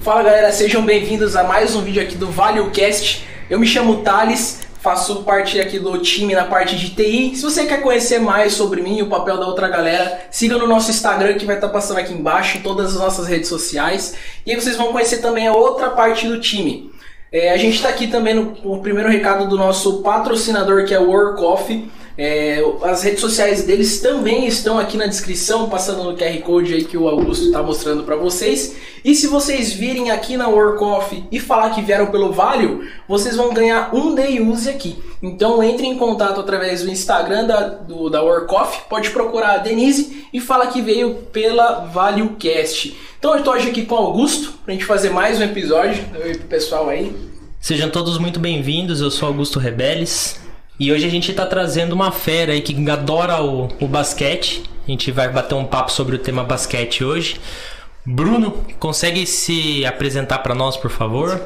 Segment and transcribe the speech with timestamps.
[0.00, 3.26] Fala galera, sejam bem-vindos a mais um vídeo aqui do ValeoCast.
[3.50, 7.34] Eu me chamo Thales, faço parte aqui do time na parte de TI.
[7.34, 10.66] Se você quer conhecer mais sobre mim e o papel da outra galera, siga no
[10.66, 14.14] nosso Instagram que vai estar passando aqui embaixo, todas as nossas redes sociais.
[14.44, 16.92] E aí vocês vão conhecer também a outra parte do time.
[17.32, 21.00] É, a gente está aqui também no, no, primeiro recado do nosso patrocinador que é
[21.00, 21.90] o Work Coffee.
[22.18, 26.84] É, as redes sociais deles também estão aqui na descrição, passando no QR Code aí
[26.84, 28.74] que o Augusto está mostrando para vocês.
[29.04, 33.52] E se vocês virem aqui na Workoff e falar que vieram pelo Value, vocês vão
[33.52, 34.96] ganhar um day use aqui.
[35.22, 40.26] Então entre em contato através do Instagram da, do, da Workoff, pode procurar a Denise
[40.32, 42.96] e fala que veio pela ValueCast.
[43.18, 46.02] Então eu estou hoje aqui com o Augusto para a gente fazer mais um episódio.
[46.24, 47.14] Oi pro pessoal aí.
[47.60, 50.45] Sejam todos muito bem-vindos, eu sou Augusto Rebeles.
[50.78, 54.62] E hoje a gente está trazendo uma fera aí que adora o, o basquete.
[54.86, 57.40] A gente vai bater um papo sobre o tema basquete hoje.
[58.04, 61.40] Bruno, consegue se apresentar para nós, por favor?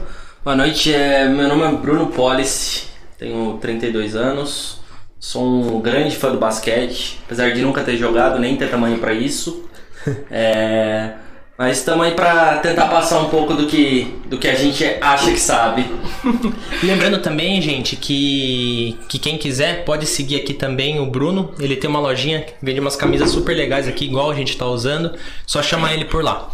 [0.45, 4.81] Boa noite, é, meu nome é Bruno Policy, tenho 32 anos,
[5.19, 9.12] sou um grande fã do basquete, apesar de nunca ter jogado nem ter tamanho para
[9.12, 9.64] isso.
[10.31, 11.12] É,
[11.61, 15.30] mas estamos aí para tentar passar um pouco do que, do que a gente acha
[15.30, 15.84] que sabe.
[16.83, 21.52] Lembrando também, gente, que, que quem quiser pode seguir aqui também o Bruno.
[21.61, 25.12] Ele tem uma lojinha vende umas camisas super legais aqui, igual a gente está usando.
[25.47, 26.48] Só chamar ele por lá.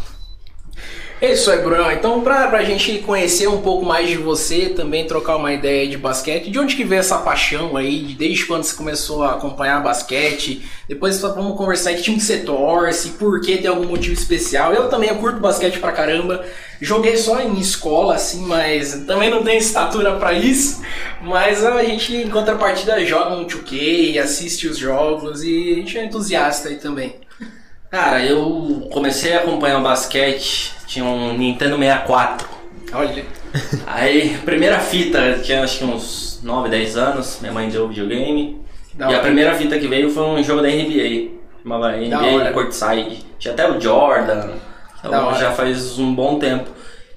[1.18, 1.90] É isso aí, Bruno.
[1.90, 5.96] Então, pra, pra gente conhecer um pouco mais de você, também trocar uma ideia de
[5.96, 10.68] basquete, de onde que veio essa paixão aí, desde quando você começou a acompanhar basquete,
[10.86, 14.74] depois vamos conversar que time que você torce, por que tem algum motivo especial.
[14.74, 16.44] Eu também eu curto basquete pra caramba,
[16.82, 20.82] joguei só em escola, assim, mas também não tenho estatura para isso,
[21.22, 26.04] mas a gente, em contrapartida, joga um 2K, assiste os jogos e a gente é
[26.04, 27.25] entusiasta aí também.
[27.96, 32.46] Cara, eu comecei a acompanhar o basquete tinha um Nintendo 64.
[32.92, 33.24] Olha.
[33.86, 38.60] Aí, primeira fita, tinha acho que uns 9, 10 anos, minha mãe deu videogame.
[38.92, 39.16] Da e hora.
[39.16, 41.38] a primeira fita que veio foi um jogo da NBA.
[41.62, 43.24] Chamava NBA Courtside.
[43.38, 44.50] Tinha até o Jordan.
[45.02, 46.68] Então já faz um bom tempo.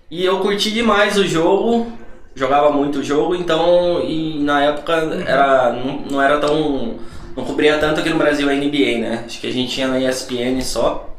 [0.10, 1.92] E eu curti demais o jogo,
[2.34, 4.94] jogava muito o jogo, então e na época
[5.28, 6.96] era não, não era tão
[7.40, 9.24] não cobria tanto aqui no Brasil a NBA, né?
[9.26, 11.10] Acho que a gente tinha na ESPN só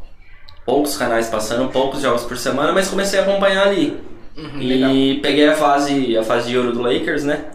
[0.66, 3.98] poucos canais passando, poucos jogos por semana, mas comecei a acompanhar ali.
[4.36, 5.22] Uhum, e legal.
[5.22, 7.46] peguei a fase, a fase de ouro do Lakers, né?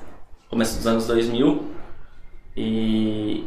[0.50, 1.64] Começo dos anos 2000.
[2.58, 3.44] E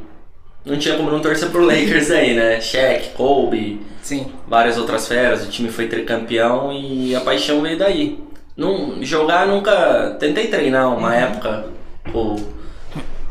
[0.65, 2.61] não tinha como não torcer pro Lakers aí, né?
[2.61, 4.33] Shaq, Kobe, Sim.
[4.47, 5.45] várias outras feras.
[5.45, 8.19] O time foi tricampeão e a paixão veio daí.
[8.57, 10.17] Não, jogar nunca.
[10.19, 11.15] Tentei treinar uma uhum.
[11.15, 11.67] época.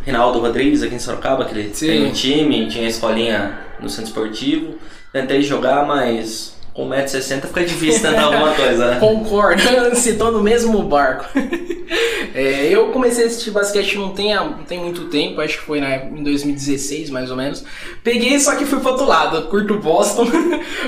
[0.07, 1.87] Rinaldo Rodrigues aqui em Sorocaba, que ele Sim.
[1.87, 4.75] tem um time, tinha a escolinha no centro esportivo.
[5.11, 8.99] Tentei jogar, mas com 1,60m fica difícil tentar alguma coisa, né?
[9.01, 9.63] Concordo,
[9.97, 11.25] se tô no mesmo barco.
[12.35, 15.81] é, eu comecei a assistir basquete não tem, não tem muito tempo, acho que foi
[15.81, 17.63] na, em 2016 mais ou menos.
[18.03, 19.47] Peguei, só que fui pro outro lado.
[19.47, 20.27] Curto Boston.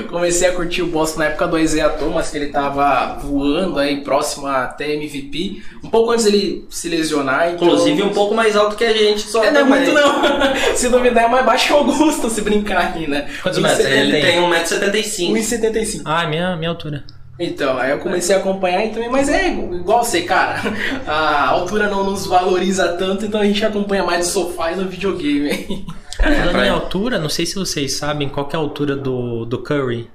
[0.08, 4.04] comecei a curtir o Boston na época do Isaiah Thomas, que ele tava voando aí
[4.04, 5.60] próximo até MVP.
[5.82, 7.50] Um pouco antes ele se lesionar.
[7.52, 7.66] Então...
[7.66, 9.42] Inclusive um pouco mais alto que a gente, só.
[9.42, 10.22] É, não é muito não.
[10.76, 13.28] se duvidar é mais baixo que o Augusto se brincar aqui, né?
[13.42, 13.84] Quantos metros?
[13.84, 15.32] Ele tem 1,75m.
[15.32, 15.79] 1,75m.
[15.82, 16.02] 1,85.
[16.04, 17.04] Ah, minha, minha altura.
[17.38, 20.60] Então, aí eu comecei a acompanhar e também, mas é igual você, cara.
[21.08, 24.86] A altura não nos valoriza tanto, então a gente acompanha mais no sofá e no
[24.86, 25.86] videogame.
[26.20, 30.10] Falando em altura, não sei se vocês sabem qual é a altura do, do Curry.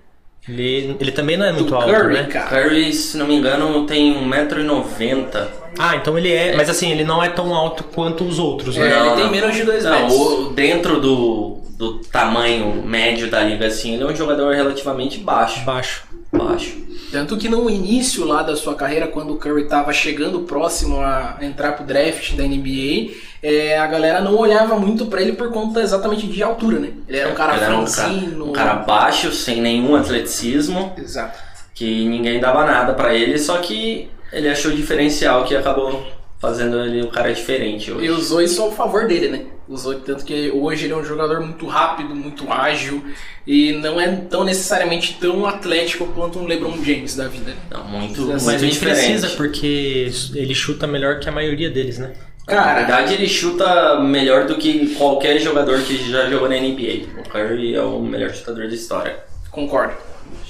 [0.48, 2.24] Ele, ele também não é muito do alto, Curry, né?
[2.26, 2.64] Cara.
[2.64, 5.48] Curry, se não me engano, tem 1,90m.
[5.78, 8.78] Ah, então ele é, é, Mas assim, ele não é tão alto quanto os outros,
[8.78, 8.92] né?
[8.92, 10.14] É, ele tem menos de 2 metros.
[10.14, 15.64] Não, dentro do, do tamanho médio da liga, assim, ele é um jogador relativamente baixo.
[15.66, 16.04] Baixo.
[16.32, 16.86] Baixo.
[17.12, 21.38] Tanto que no início lá da sua carreira, quando o Curry estava chegando próximo a
[21.42, 25.82] entrar pro draft da NBA, é, a galera não olhava muito para ele por conta
[25.82, 26.90] exatamente de altura, né?
[27.08, 28.50] Ele era um cara ele franzino.
[28.50, 30.94] Um cara, um cara baixo, sem nenhum atleticismo.
[30.98, 31.40] Exato.
[31.74, 36.06] Que ninguém dava nada para ele, só que ele achou o diferencial que acabou
[36.40, 38.06] fazendo ele um cara diferente hoje.
[38.06, 39.46] E usou isso ao favor dele, né?
[39.68, 43.04] Usou tanto que hoje ele é um jogador muito rápido, muito ágil
[43.48, 47.54] e não é tão necessariamente tão atlético quanto um LeBron James da vida.
[47.72, 49.00] Não, muito, assim, muito diferente.
[49.00, 52.12] precisa porque ele chuta melhor que a maioria deles, né?
[52.46, 57.08] Cara, na verdade ele chuta melhor do que qualquer jogador que já jogou na NBA.
[57.20, 59.18] O Curry é o melhor chutador da história.
[59.50, 59.96] Concordo.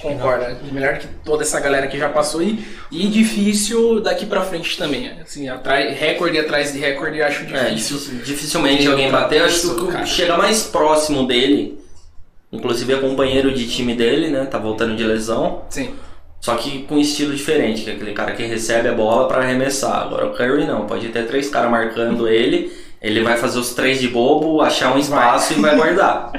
[0.06, 0.57] Concorda.
[0.72, 2.63] Melhor que toda essa galera que já passou aí.
[2.92, 5.12] E difícil daqui pra frente também.
[5.19, 7.98] Assim, atrás, recorde atrás de recorde eu acho é, difícil.
[8.19, 9.42] É, dificilmente alguém bater.
[9.42, 11.80] Eu acho que chega mais próximo dele.
[12.52, 14.46] Inclusive é companheiro de time dele, né?
[14.46, 15.63] Tá voltando de lesão.
[15.69, 15.94] Sim.
[16.40, 20.04] Só que com estilo diferente, que é aquele cara que recebe a bola para arremessar.
[20.04, 24.00] Agora o Curry não, pode ter três caras marcando ele, ele vai fazer os três
[24.00, 25.57] de bobo, achar um espaço vai.
[25.57, 26.31] e vai guardar.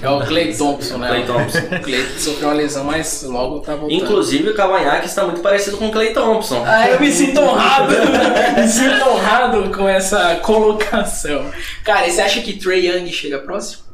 [0.00, 1.08] É o Clay Thompson, né?
[1.08, 1.58] Clay Thompson.
[1.58, 4.02] O Clay sofreu uma lesão, mas logo tá voltando.
[4.02, 6.64] Inclusive o Cavanhaque está muito parecido com o Clay Thompson.
[6.66, 7.92] Ah, eu me sinto honrado.
[8.60, 11.50] me sinto honrado com essa colocação.
[11.84, 13.84] Cara, e você acha que Trey Young chega próximo?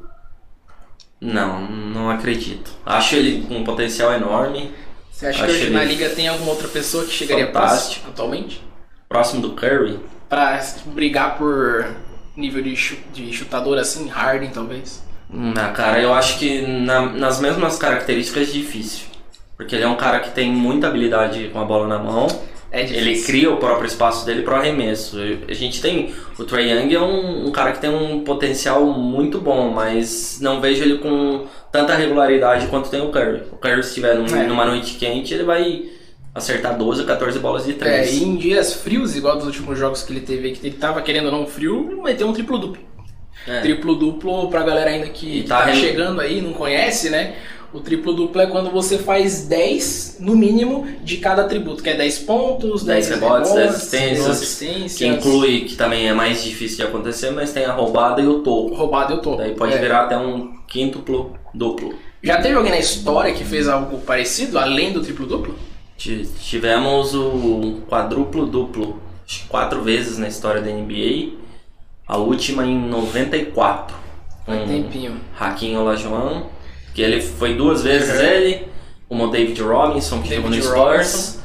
[1.20, 2.70] Não, não acredito.
[2.86, 4.72] Acho ele com um potencial enorme.
[5.10, 8.02] Você acha Acho que hoje na liga tem alguma outra pessoa que chegaria fantástico.
[8.02, 8.62] próximo atualmente?
[9.08, 9.98] Próximo do Curry?
[10.28, 11.86] Pra brigar por
[12.36, 12.74] nível de,
[13.12, 15.02] de chutador assim, Harden talvez?
[15.30, 19.06] Na cara, eu acho que na, nas mesmas características é difícil.
[19.56, 22.28] Porque ele é um cara que tem muita habilidade com a bola na mão.
[22.70, 25.18] É ele cria o próprio espaço dele para o arremesso.
[25.48, 26.14] A gente tem.
[26.38, 30.60] O Trae Young é um, um, cara que tem um potencial muito bom, mas não
[30.60, 33.42] vejo ele com tanta regularidade quanto tem o Curry.
[33.50, 34.46] O Curry, se estiver num, é.
[34.46, 35.88] numa noite quente, ele vai
[36.34, 38.08] acertar 12, 14 bolas de 3.
[38.08, 41.02] É, e em dias frios, igual dos últimos jogos que ele teve, que ele tava
[41.02, 42.82] querendo ou não frio, meteu um triplo-duplo.
[43.46, 43.60] É.
[43.60, 47.34] Triplo-duplo pra galera ainda que, tá, tá chegando aí, não conhece, né?
[47.70, 51.94] O triplo duplo é quando você faz 10, no mínimo, de cada atributo, que é
[51.94, 56.78] 10 pontos, 10, 10 rebotes, 10 assistências, assistências, que inclui, que também é mais difícil
[56.78, 58.74] de acontecer, mas tem a roubada e o topo.
[58.74, 59.36] Roubada e o topo.
[59.36, 59.78] Daí pode é.
[59.78, 61.94] virar até um quíntuplo duplo.
[62.22, 65.54] Já teve alguém na história que fez algo parecido, além do triplo duplo?
[65.98, 69.02] Tivemos o quadruplo duplo,
[69.48, 71.36] quatro vezes na história da NBA,
[72.06, 73.96] a última em 94.
[74.46, 75.20] Um tempinho.
[75.38, 76.58] Hakim Olajuwon
[76.98, 78.26] que ele foi duas vezes uhum.
[78.26, 78.68] ele,
[79.08, 81.38] como David Robinson, que jogou no Spurs.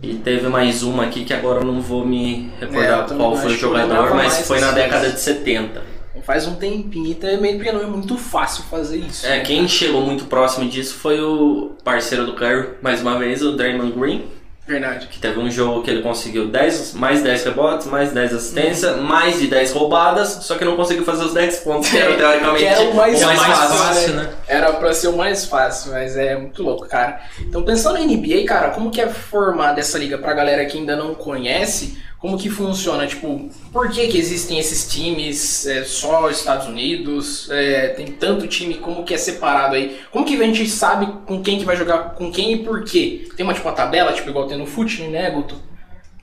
[0.00, 3.52] E teve mais uma aqui que agora eu não vou me recordar é, qual foi
[3.52, 5.82] o jogador, mas foi na década de 70.
[6.22, 9.26] Faz um tempinho também, porque não é muito fácil fazer isso.
[9.26, 9.40] É, né?
[9.40, 13.92] quem chegou muito próximo disso foi o parceiro do Curry, mais uma vez, o Draymond
[13.92, 14.36] Green.
[14.66, 15.06] Verdade.
[15.06, 19.02] Que teve um jogo que ele conseguiu 10, mais 10 rebotes, mais 10 assistências, uhum.
[19.02, 22.58] mais de 10 roubadas, só que não conseguiu fazer os 10 pontos, que era teoricamente
[22.58, 24.28] que era o mais, o mais fácil, fácil né?
[24.48, 27.20] Era pra ser o mais fácil, mas é muito louco, cara.
[27.40, 30.96] Então pensando em NBA, cara, como que é formada essa liga pra galera que ainda
[30.96, 32.02] não conhece?
[32.26, 33.06] Como que funciona?
[33.06, 37.48] Tipo, por que, que existem esses times é, só Estados Unidos?
[37.52, 40.00] É, tem tanto time, como que é separado aí?
[40.10, 43.28] Como que a gente sabe com quem que vai jogar com quem e por quê?
[43.36, 45.54] Tem uma, tipo, uma tabela, tipo, igual tem no fute, né, Guto?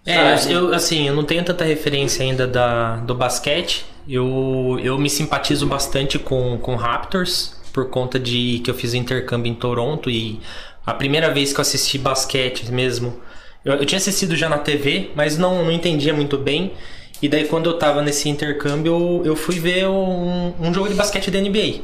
[0.05, 3.85] É, eu, assim, eu não tenho tanta referência ainda da, do basquete.
[4.05, 9.49] Eu, eu me simpatizo bastante com, com Raptors, por conta de que eu fiz intercâmbio
[9.49, 10.41] em Toronto e
[10.85, 13.21] a primeira vez que eu assisti basquete mesmo
[13.63, 16.73] eu, eu tinha assistido já na TV, mas não, não entendia muito bem.
[17.21, 21.31] E daí quando eu tava nesse intercâmbio, eu, fui ver um, um, jogo de basquete
[21.31, 21.81] da NBA.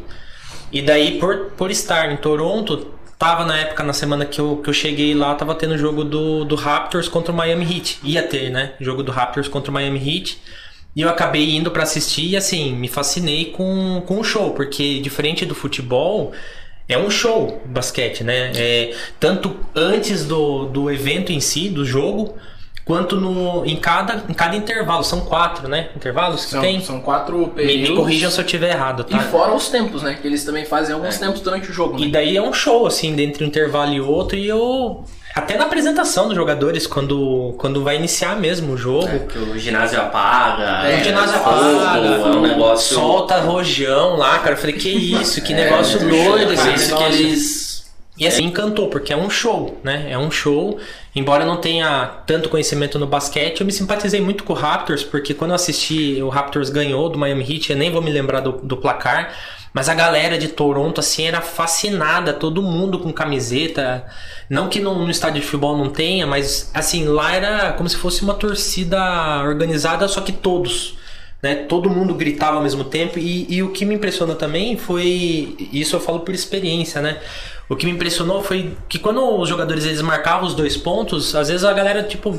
[0.72, 4.70] E daí, por, por estar em Toronto, tava na época, na semana que eu, que
[4.70, 8.00] eu cheguei lá, tava tendo jogo do, do Raptors contra o Miami Heat.
[8.04, 8.74] Ia ter, né?
[8.82, 10.42] Jogo do Raptors contra o Miami Heat.
[10.96, 15.00] E eu acabei indo para assistir e assim, me fascinei com, com o show, porque
[15.00, 16.34] diferente do futebol,
[16.90, 18.52] é um show basquete, né?
[18.56, 22.36] É, tanto antes do, do evento em si, do jogo,
[22.84, 25.04] quanto no, em, cada, em cada intervalo.
[25.04, 25.90] São quatro, né?
[25.96, 26.82] Intervalos que são, tem?
[26.82, 27.82] São quatro períodos.
[27.82, 29.16] Me, me corrijam se eu estiver errado, tá?
[29.16, 30.18] E fora os tempos, né?
[30.20, 31.20] Que eles também fazem alguns é.
[31.20, 32.00] tempos durante o jogo.
[32.00, 32.08] Né?
[32.08, 34.36] E daí é um show, assim, entre um intervalo e outro.
[34.36, 39.08] E eu até na apresentação dos jogadores, quando, quando vai iniciar mesmo o jogo.
[39.08, 40.88] É, que o ginásio apaga.
[40.88, 42.08] É, o ginásio apaga.
[42.08, 42.96] É um negócio...
[42.96, 44.52] Solta rojão lá, cara.
[44.52, 46.52] Eu falei, que isso, que é, negócio doido.
[46.54, 47.70] Assim, isso que eles...
[48.18, 50.08] E assim, encantou, porque é um show, né?
[50.10, 50.78] É um show.
[51.16, 55.04] Embora eu não tenha tanto conhecimento no basquete, eu me simpatizei muito com o Raptors,
[55.04, 58.42] porque quando eu assisti, o Raptors ganhou do Miami Heat, eu nem vou me lembrar
[58.42, 59.34] do, do placar,
[59.74, 64.06] mas a galera de Toronto, assim, era fascinada, todo mundo com camiseta.
[64.50, 67.96] Não que no, no, estádio de futebol não tenha, mas assim, lá era como se
[67.96, 69.00] fosse uma torcida
[69.44, 70.98] organizada, só que todos.
[71.42, 71.56] Né?
[71.56, 73.20] Todo mundo gritava ao mesmo tempo.
[73.20, 75.56] E, e o que me impressionou também foi.
[75.72, 77.20] Isso eu falo por experiência, né?
[77.70, 81.50] O que me impressionou foi que quando os jogadores eles marcavam os dois pontos, às
[81.50, 82.36] vezes a galera, tipo,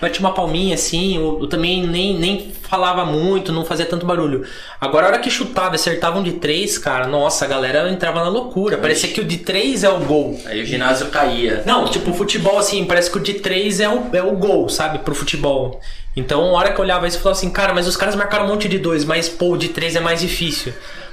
[0.00, 4.44] batia uma palminha assim, eu, eu, também nem, nem falava muito, não fazia tanto barulho.
[4.80, 8.78] Agora, a hora que chutava, acertavam de três, cara, nossa, a galera entrava na loucura.
[8.78, 10.40] Parecia que o de três é o gol.
[10.46, 11.62] Aí o ginásio caía.
[11.66, 15.00] Não, tipo, futebol assim, parece que o de três é o, é o gol, sabe,
[15.00, 15.80] pro futebol.
[16.16, 18.46] Então, a hora que eu olhava isso, eu falava assim, cara, mas os caras marcaram
[18.46, 20.72] um monte de dois, mas pô, o de três é mais difícil.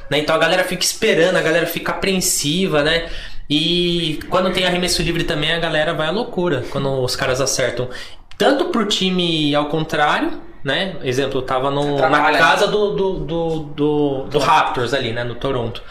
[0.10, 0.20] Né?
[0.20, 3.10] Então a galera fica esperando, a galera fica apreensiva, né?
[3.50, 7.90] E quando tem arremesso livre também, a galera vai à loucura quando os caras acertam.
[8.38, 10.96] Tanto pro time ao contrário, né?
[11.04, 15.24] Exemplo, eu tava no, na casa do, do, do, do, do Raptors ali, né?
[15.24, 15.82] No Toronto.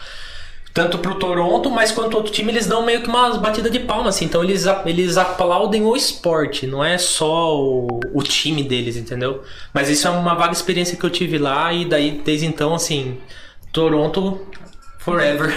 [0.73, 4.09] tanto pro Toronto, mas quanto outro time, eles dão meio que uma batida de palma,
[4.09, 4.25] assim.
[4.25, 9.43] Então eles, eles aplaudem o esporte, não é só o, o time deles, entendeu?
[9.73, 13.17] Mas isso é uma vaga experiência que eu tive lá e daí, desde então, assim,
[13.73, 14.45] Toronto
[14.99, 15.51] forever.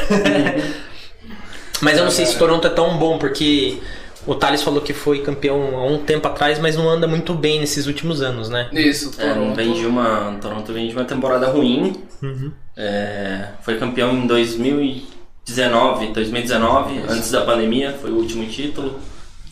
[1.83, 3.79] mas eu não sei se Toronto é tão bom, porque
[4.27, 7.61] o Thales falou que foi campeão há um tempo atrás, mas não anda muito bem
[7.61, 8.69] nesses últimos anos, né?
[8.73, 9.59] Isso, Toronto.
[9.59, 11.95] É, vem de uma, Toronto vem de uma temporada ruim.
[12.23, 12.53] Uhum.
[12.77, 17.13] É, foi campeão em 2019, 2019, Isso.
[17.13, 18.99] antes da pandemia, foi o último título.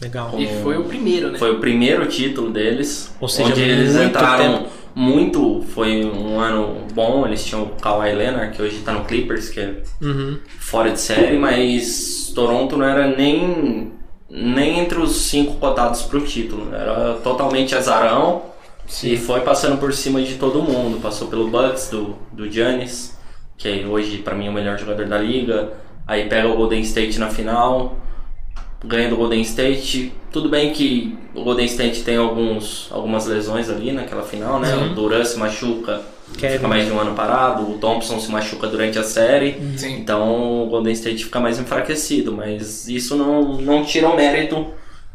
[0.00, 0.30] Legal.
[0.30, 1.38] Com, e foi o primeiro, né?
[1.38, 3.14] Foi o primeiro título deles.
[3.20, 4.70] Ou seja, onde eles entraram tempo.
[4.94, 5.64] muito.
[5.74, 7.26] Foi um ano bom.
[7.26, 10.38] Eles tinham o Kawhi Leonard, que hoje tá no Clippers, que é uhum.
[10.60, 13.92] fora de série, mas Toronto não era nem,
[14.30, 16.74] nem entre os cinco cotados pro título.
[16.74, 18.42] Era totalmente azarão.
[18.86, 19.12] Sim.
[19.12, 21.00] E foi passando por cima de todo mundo.
[21.00, 23.18] Passou pelo Bucks, do, do Giannis
[23.58, 25.72] que hoje para mim é o melhor jogador da liga.
[26.06, 27.96] Aí pega o Golden State na final,
[28.82, 30.12] ganha do Golden State.
[30.32, 34.74] Tudo bem que o Golden State tem alguns, algumas lesões ali naquela final, né?
[34.74, 34.92] Uhum.
[34.92, 36.00] O Durant se machuca,
[36.36, 36.54] Kevin.
[36.56, 37.70] fica mais de um ano parado.
[37.70, 39.60] O Thompson se machuca durante a série.
[39.76, 39.98] Sim.
[39.98, 42.32] Então o Golden State fica mais enfraquecido.
[42.32, 44.66] Mas isso não, não tira o mérito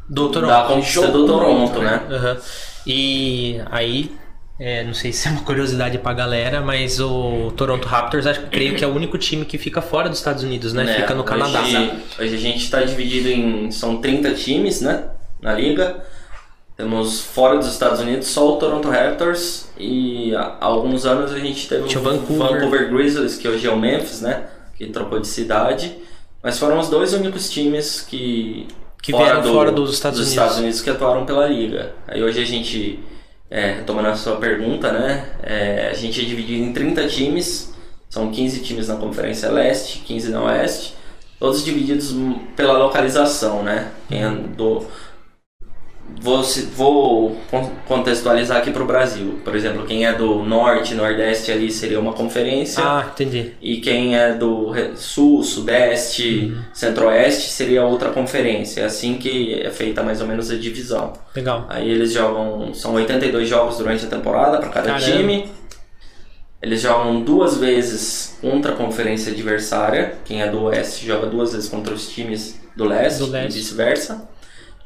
[0.09, 0.49] do Toronto.
[0.49, 2.01] da conquista do Toronto, né?
[2.09, 2.41] Uhum.
[2.85, 4.11] E aí
[4.59, 8.75] é, não sei se é uma curiosidade pra galera, mas o Toronto Raptors, acho, creio
[8.75, 10.89] que é o único time que fica fora dos Estados Unidos, né?
[10.89, 11.61] É, fica no Canadá.
[11.61, 13.71] Hoje, hoje a gente está dividido em.
[13.71, 15.05] São 30 times, né?
[15.41, 16.03] Na liga.
[16.75, 21.69] Temos fora dos Estados Unidos só o Toronto Raptors e há alguns anos a gente
[21.69, 22.53] teve o Vancouver.
[22.53, 24.45] Vancouver Grizzlies, que hoje é o Memphis, né?
[24.75, 25.95] Que trocou de cidade.
[26.41, 28.67] Mas foram os dois únicos times que.
[29.01, 30.43] Que fora vieram do, fora dos Estados dos Unidos.
[30.43, 31.93] Estados Unidos que atuaram pela liga.
[32.07, 32.99] Aí hoje a gente
[33.51, 35.29] é, retomando a sua pergunta, né?
[35.43, 37.71] É, a gente é dividido em 30 times,
[38.09, 40.95] são 15 times na Conferência Leste, 15 na Oeste,
[41.39, 42.15] todos divididos
[42.55, 43.91] pela localização, né?
[44.09, 44.89] Quem andou
[46.21, 46.41] Vou,
[46.75, 47.37] vou
[47.85, 49.39] contextualizar aqui para o Brasil.
[49.43, 52.81] Por exemplo, quem é do norte, nordeste ali seria uma conferência.
[52.81, 53.51] Ah, entendi.
[53.61, 56.61] E quem é do sul, sudeste, uhum.
[56.73, 58.81] centro-oeste seria outra conferência.
[58.81, 61.13] É assim que é feita mais ou menos a divisão.
[61.35, 61.65] Legal.
[61.69, 65.05] Aí eles jogam, são 82 jogos durante a temporada para cada Caramba.
[65.05, 65.49] time.
[66.61, 70.15] Eles jogam duas vezes contra a conferência adversária.
[70.23, 73.57] Quem é do oeste joga duas vezes contra os times do leste, do leste.
[73.57, 74.29] e vice-versa.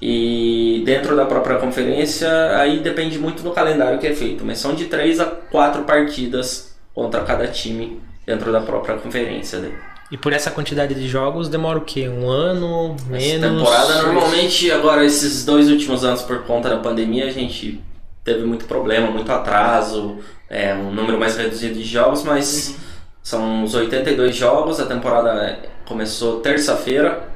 [0.01, 4.75] E dentro da própria conferência, aí depende muito do calendário que é feito, mas são
[4.75, 9.59] de 3 a 4 partidas contra cada time dentro da própria conferência.
[9.59, 9.71] Né?
[10.11, 12.07] E por essa quantidade de jogos demora o quê?
[12.07, 12.95] Um ano?
[13.07, 13.23] Menos?
[13.23, 17.83] Essa temporada normalmente, agora esses dois últimos anos por conta da pandemia, a gente
[18.23, 20.17] teve muito problema, muito atraso,
[20.49, 22.75] é, um número mais reduzido de jogos, mas uhum.
[23.23, 27.27] são os 82 jogos, a temporada começou terça-feira,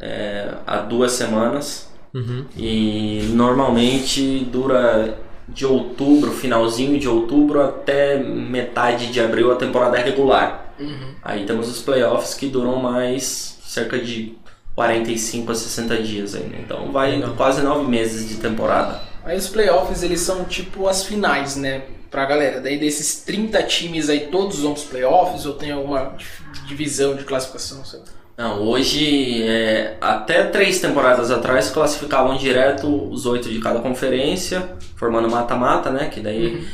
[0.00, 1.92] é, há duas semanas.
[2.12, 2.44] Uhum.
[2.56, 10.72] E normalmente dura de outubro, finalzinho de outubro até metade de abril a temporada regular.
[10.78, 11.14] Uhum.
[11.22, 14.36] Aí temos os playoffs que duram mais cerca de
[14.74, 16.56] 45 a 60 dias ainda.
[16.56, 17.34] Então vai Legal.
[17.36, 19.00] quase nove meses de temporada.
[19.24, 21.82] Aí os playoffs eles são tipo as finais, né?
[22.10, 22.60] Pra galera.
[22.60, 26.16] Daí desses 30 times aí todos vão pros playoffs ou tem alguma
[26.66, 27.82] divisão de classificação?
[28.36, 35.30] Não, hoje, é, até três temporadas atrás, classificavam direto os oito de cada conferência, formando
[35.30, 36.08] mata-mata, né?
[36.08, 36.64] Que daí uhum.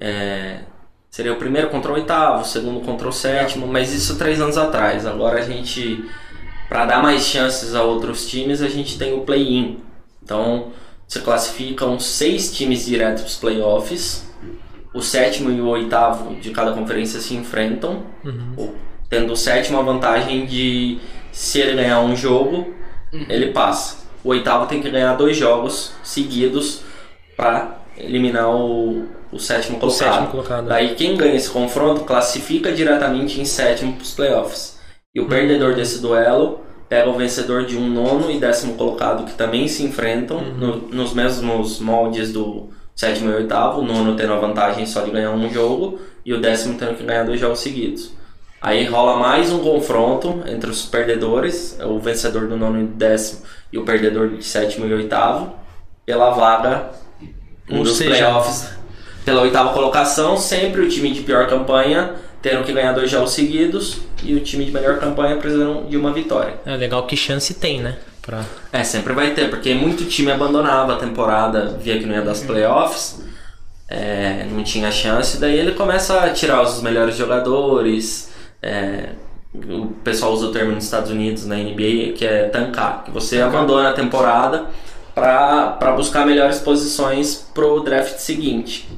[0.00, 0.60] é,
[1.10, 4.56] seria o primeiro contra o oitavo, o segundo contra o sétimo, mas isso três anos
[4.56, 5.06] atrás.
[5.06, 6.02] Agora a gente,
[6.66, 9.80] para dar mais chances a outros times, a gente tem o play-in.
[10.22, 10.72] Então,
[11.06, 14.32] se classificam seis times direto para os playoffs,
[14.94, 18.02] o sétimo e o oitavo de cada conferência se enfrentam.
[18.24, 20.98] Uhum tendo o sétimo a vantagem de
[21.30, 22.72] se ele ganhar um jogo,
[23.12, 23.26] uhum.
[23.28, 24.06] ele passa.
[24.24, 26.80] O oitavo tem que ganhar dois jogos seguidos
[27.36, 30.08] para eliminar o, o, sétimo, colocado.
[30.08, 30.66] o sétimo colocado.
[30.66, 34.78] Daí quem ganha esse confronto classifica diretamente em sétimo para os playoffs.
[35.14, 35.28] E o uhum.
[35.28, 39.84] perdedor desse duelo pega o vencedor de um nono e décimo colocado que também se
[39.84, 40.54] enfrentam uhum.
[40.54, 45.10] no, nos mesmos moldes do sétimo e oitavo, o nono tendo a vantagem só de
[45.10, 48.21] ganhar um jogo e o décimo tendo que ganhar dois jogos seguidos.
[48.62, 53.42] Aí rola mais um confronto entre os perdedores, o vencedor do nono e décimo
[53.72, 55.52] e o perdedor de sétimo e oitavo,
[56.06, 56.90] pela vaga
[57.68, 58.70] Ou dos seja, playoffs.
[59.24, 63.98] Pela oitava colocação, sempre o time de pior campanha tendo que ganhar dois jogos seguidos
[64.22, 66.54] e o time de melhor campanha precisando de uma vitória.
[66.66, 67.96] É legal que chance tem, né?
[68.20, 68.44] Pra...
[68.72, 72.42] É, sempre vai ter, porque muito time abandonava a temporada, via que não ia das
[72.42, 73.24] playoffs,
[73.88, 78.31] é, não tinha chance, daí ele começa a tirar os melhores jogadores,
[78.62, 79.10] é,
[79.54, 83.40] o pessoal usa o termo nos Estados Unidos, na NBA, que é tancar, que você
[83.40, 84.66] abandona a temporada
[85.14, 88.88] para buscar melhores posições pro draft seguinte.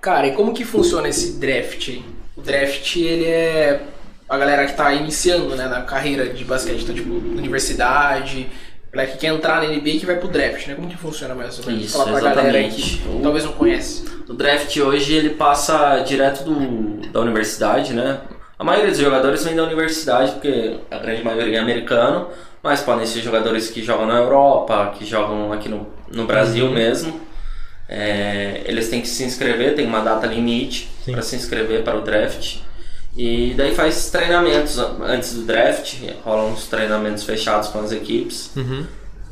[0.00, 1.98] Cara, e como que funciona esse draft?
[2.36, 3.80] O draft, ele é
[4.28, 8.48] a galera que tá iniciando, né, na carreira de basquete, então, tipo, universidade,
[8.92, 10.74] galera que quer entrar na NBA que vai pro draft, né?
[10.74, 11.84] Como que funciona mais ou menos?
[11.84, 12.52] Isso, Fala pra exatamente.
[12.52, 14.04] galera que o, talvez não conhece.
[14.28, 18.20] O draft hoje, ele passa direto do, da universidade, né?
[18.62, 22.28] A maioria dos jogadores vem da universidade, porque a grande maioria é americano,
[22.62, 26.72] mas podem ser jogadores que jogam na Europa, que jogam aqui no, no Brasil uhum.
[26.72, 27.20] mesmo.
[27.88, 32.02] É, eles têm que se inscrever, tem uma data limite para se inscrever para o
[32.02, 32.58] draft.
[33.16, 38.52] E daí faz treinamentos antes do draft, rolam uns treinamentos fechados com as equipes.
[38.54, 38.86] Uhum.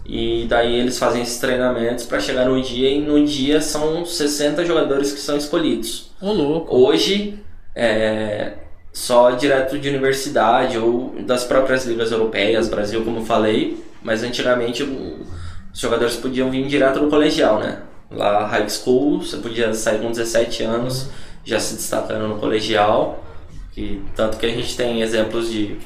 [0.05, 4.65] E daí eles fazem esses treinamentos para chegar no dia e no dia são 60
[4.65, 6.11] jogadores que são escolhidos.
[6.21, 6.77] Ô, louco.
[6.77, 7.39] Hoje,
[7.77, 8.55] é,
[8.93, 15.81] só direto de universidade ou das próprias ligas europeias, Brasil, como falei, mas antigamente os
[15.81, 17.83] jogadores podiam vir direto do colegial, né?
[18.11, 21.09] Lá, high school, você podia sair com 17 anos,
[21.45, 23.25] já se destacando no colegial.
[23.73, 25.77] Que, tanto que a gente tem exemplos de.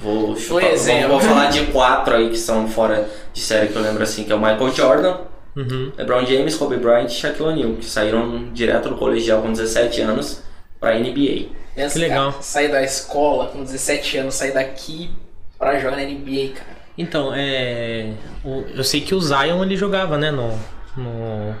[0.00, 1.08] Vou, chutar, exemplo.
[1.08, 4.22] vou, vou falar de quatro aí que são fora de série que eu lembro assim,
[4.22, 5.16] que é o Michael Jordan,
[5.56, 5.92] uhum.
[5.96, 10.42] LeBron James, Kobe Bryant e Shaquille O'Neal, que saíram direto do colegial com 17 anos
[10.78, 11.63] para NBA.
[11.74, 12.32] Pensa, que legal.
[12.32, 15.10] Cara, sair da escola com 17 anos, sair daqui
[15.58, 16.74] para jogar na NBA, cara.
[16.96, 18.12] Então, é.
[18.74, 20.48] Eu sei que o Zion ele jogava, né, no.
[20.96, 21.54] no...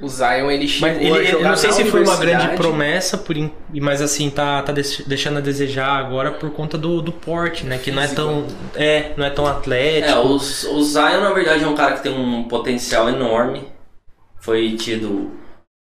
[0.00, 3.18] O Zion ele chegou mas ele, a jogar Não sei se foi uma grande promessa,
[3.18, 3.36] por,
[3.74, 7.76] mas assim, tá, tá deixando a desejar agora por conta do, do porte, né?
[7.76, 8.46] Que não é tão.
[8.74, 10.10] É, não é tão atlético.
[10.10, 13.68] É, o, o Zion, na verdade, é um cara que tem um potencial enorme.
[14.40, 15.30] Foi tido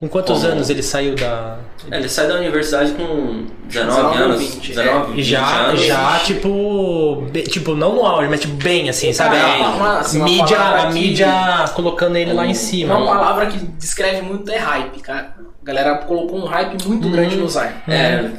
[0.05, 0.53] com quantos Como...
[0.53, 1.57] anos ele saiu da.
[1.89, 4.39] É, ele sai da universidade com 19, 19 anos.
[4.39, 5.15] 20, 19, é.
[5.15, 5.83] 20 já, anos.
[5.83, 7.27] Já, tipo.
[7.49, 9.35] Tipo, não no auge, mas tipo, bem assim, sabe?
[9.35, 11.27] É, uma, assim, mídia, a mídia
[11.73, 12.97] colocando ele lá em cima.
[12.97, 15.35] Uma palavra que descreve muito é hype, cara.
[15.61, 17.71] A galera colocou um hype muito hum, grande no Zion.
[17.87, 18.29] É,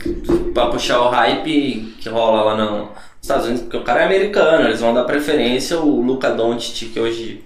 [0.54, 2.88] pra puxar o hype que rola lá nos
[3.20, 5.78] Estados Unidos, porque o cara é americano, eles vão dar preferência.
[5.80, 7.44] O Luca Doncic, que hoje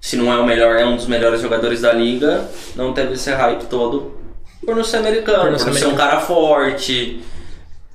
[0.00, 3.30] se não é o melhor, é um dos melhores jogadores da liga, não teve esse
[3.30, 4.12] hype todo
[4.64, 7.20] por não ser americano, por não, ser, ser um cara forte,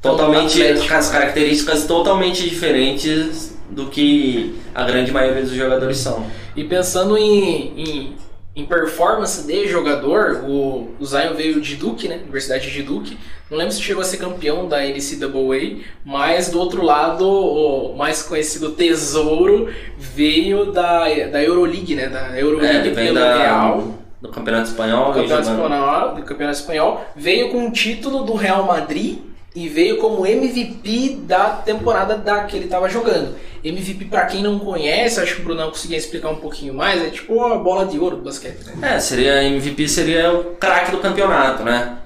[0.02, 6.26] totalmente com as características totalmente diferentes do que a grande maioria dos jogadores são.
[6.56, 8.16] E pensando em, em
[8.56, 12.18] em performance de jogador, o, o Zion veio de Duke, né?
[12.18, 13.18] Universidade de Duke.
[13.50, 18.22] Não lembro se chegou a ser campeão da NCAA, mas do outro lado, o mais
[18.22, 22.08] conhecido Tesouro veio da, da Euroleague, né?
[22.08, 24.00] Da Euroleague é, pelo da, Real.
[24.22, 25.14] Do Campeonato Espanhol.
[25.14, 27.06] Do Campeonato Espanhol, do Campeonato Espanhol.
[27.16, 32.56] Veio com o título do Real Madrid e veio como MVP da temporada da que
[32.56, 33.36] ele estava jogando.
[33.64, 37.10] MVP, para quem não conhece, acho que o Brunão conseguia explicar um pouquinho mais, é
[37.10, 38.58] tipo a bola de ouro do basquete.
[38.82, 42.00] É, seria MVP seria o craque do campeonato, né?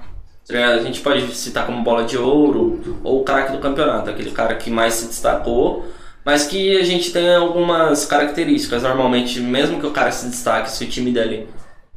[0.50, 4.54] A gente pode citar como bola de ouro ou o craque do campeonato, aquele cara
[4.54, 5.86] que mais se destacou,
[6.24, 8.82] mas que a gente tem algumas características.
[8.82, 11.48] Normalmente, mesmo que o cara se destaque, se o time dele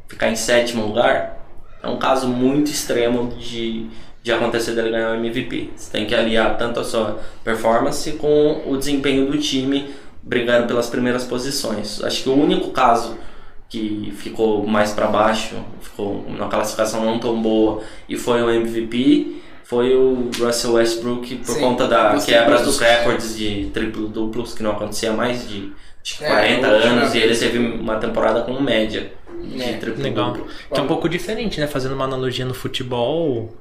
[0.08, 1.38] ficar em sétimo lugar,
[1.82, 3.88] é um caso muito extremo de
[4.24, 5.72] de acontecer dele ganhar o MVP.
[5.76, 9.90] Você tem que aliar tanto a sua performance com o desempenho do time
[10.22, 12.04] brigando pelas primeiras posições.
[12.04, 13.18] Acho que o único caso
[13.68, 19.42] que ficou mais para baixo, ficou numa classificação não tão boa e foi o MVP,
[19.64, 24.62] foi o Russell Westbrook por Sim, conta da quebra dos recordes de triplo duplos que
[24.62, 25.72] não acontecia há mais de
[26.04, 30.04] acho que 40 é, anos e ele teve uma temporada com média de é, triplo
[30.04, 30.34] legal.
[30.34, 30.48] duplo.
[30.72, 31.68] Que é um pouco diferente, né?
[31.68, 33.56] Fazendo uma analogia no futebol,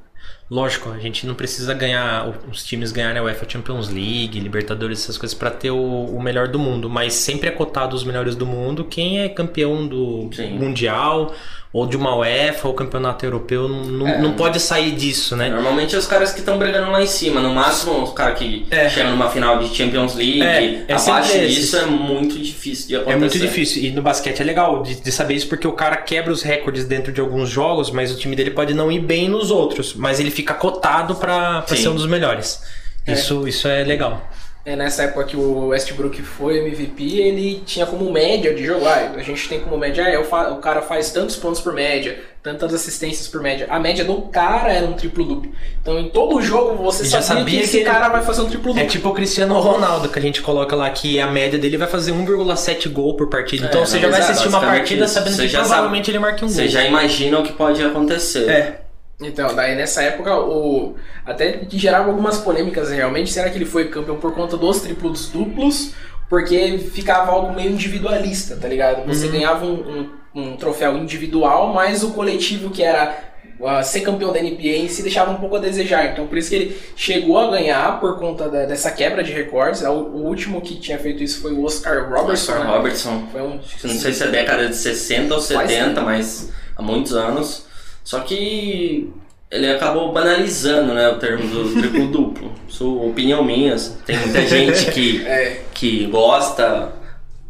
[0.50, 5.16] Lógico, a gente não precisa ganhar, os times ganharem a UEFA Champions League, Libertadores, essas
[5.16, 8.44] coisas para ter o, o, melhor do mundo, mas sempre é cotado os melhores do
[8.44, 10.58] mundo quem é campeão do Sim.
[10.58, 11.32] Mundial
[11.72, 15.48] ou de uma UEFA ou campeonato europeu, não, é, não pode sair disso, né?
[15.48, 18.66] Normalmente é os caras que estão brigando lá em cima, no máximo os caras que
[18.70, 18.88] é.
[18.88, 23.14] chegam numa final de Champions League, é, é abaixo disso é muito difícil de acontecer.
[23.14, 25.96] É muito difícil, e no basquete é legal de, de, saber isso porque o cara
[25.96, 29.28] quebra os recordes dentro de alguns jogos, mas o time dele pode não ir bem
[29.28, 32.62] nos outros, mas ele fica cotado para ser um dos melhores.
[33.06, 33.12] É.
[33.12, 34.22] Isso, isso é legal.
[34.62, 39.14] É, nessa época que o Westbrook foi MVP, ele tinha como média de jogar.
[39.16, 43.26] A gente tem como média, é, o, cara faz tantos pontos por média, tantas assistências
[43.26, 43.66] por média.
[43.70, 45.50] A média do cara era um triplo duplo.
[45.80, 48.74] Então em todo jogo você sabia, sabia, que esse que cara vai fazer um triplo
[48.74, 48.82] duplo.
[48.82, 51.88] É tipo o Cristiano Ronaldo que a gente coloca lá que a média dele vai
[51.88, 53.66] fazer 1,7 gol por partida.
[53.66, 56.54] Então é, você já vai assistir uma partida sabendo que provavelmente ele marque um gol.
[56.54, 58.46] Você já imagina o que pode acontecer.
[58.46, 58.89] É.
[59.20, 63.88] Então, daí nessa época, o até que gerava algumas polêmicas realmente, será que ele foi
[63.88, 65.92] campeão por conta dos triplos duplos?
[66.28, 69.06] Porque ficava algo meio individualista, tá ligado?
[69.06, 69.32] Você uhum.
[69.32, 73.18] ganhava um, um, um, troféu individual, mas o coletivo que era
[73.58, 76.06] uh, ser campeão da NBA se deixava um pouco a desejar.
[76.06, 79.82] Então por isso que ele chegou a ganhar por conta da, dessa quebra de recordes.
[79.82, 82.52] O, o, último que tinha feito isso foi o Oscar Robertson.
[82.52, 82.76] Oscar né?
[82.76, 83.28] Robertson.
[83.32, 87.68] Foi um, não sei se é década de 60 ou 70, mas há muitos anos.
[88.10, 89.08] Só que
[89.48, 92.52] ele acabou banalizando né, o termo do triplo duplo.
[92.66, 93.76] Sua opinião minha.
[94.04, 95.62] Tem muita gente que, é.
[95.72, 96.90] que gosta.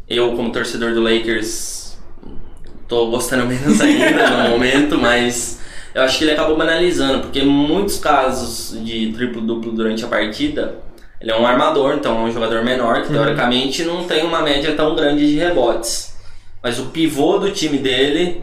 [0.06, 1.96] Eu, como torcedor do Lakers,
[2.86, 5.60] tô gostando menos ainda no momento, mas
[5.94, 10.74] eu acho que ele acabou banalizando, porque muitos casos de triplo duplo durante a partida,
[11.22, 13.14] ele é um armador, então é um jogador menor, que uhum.
[13.14, 16.14] teoricamente não tem uma média tão grande de rebotes.
[16.62, 18.42] Mas o pivô do time dele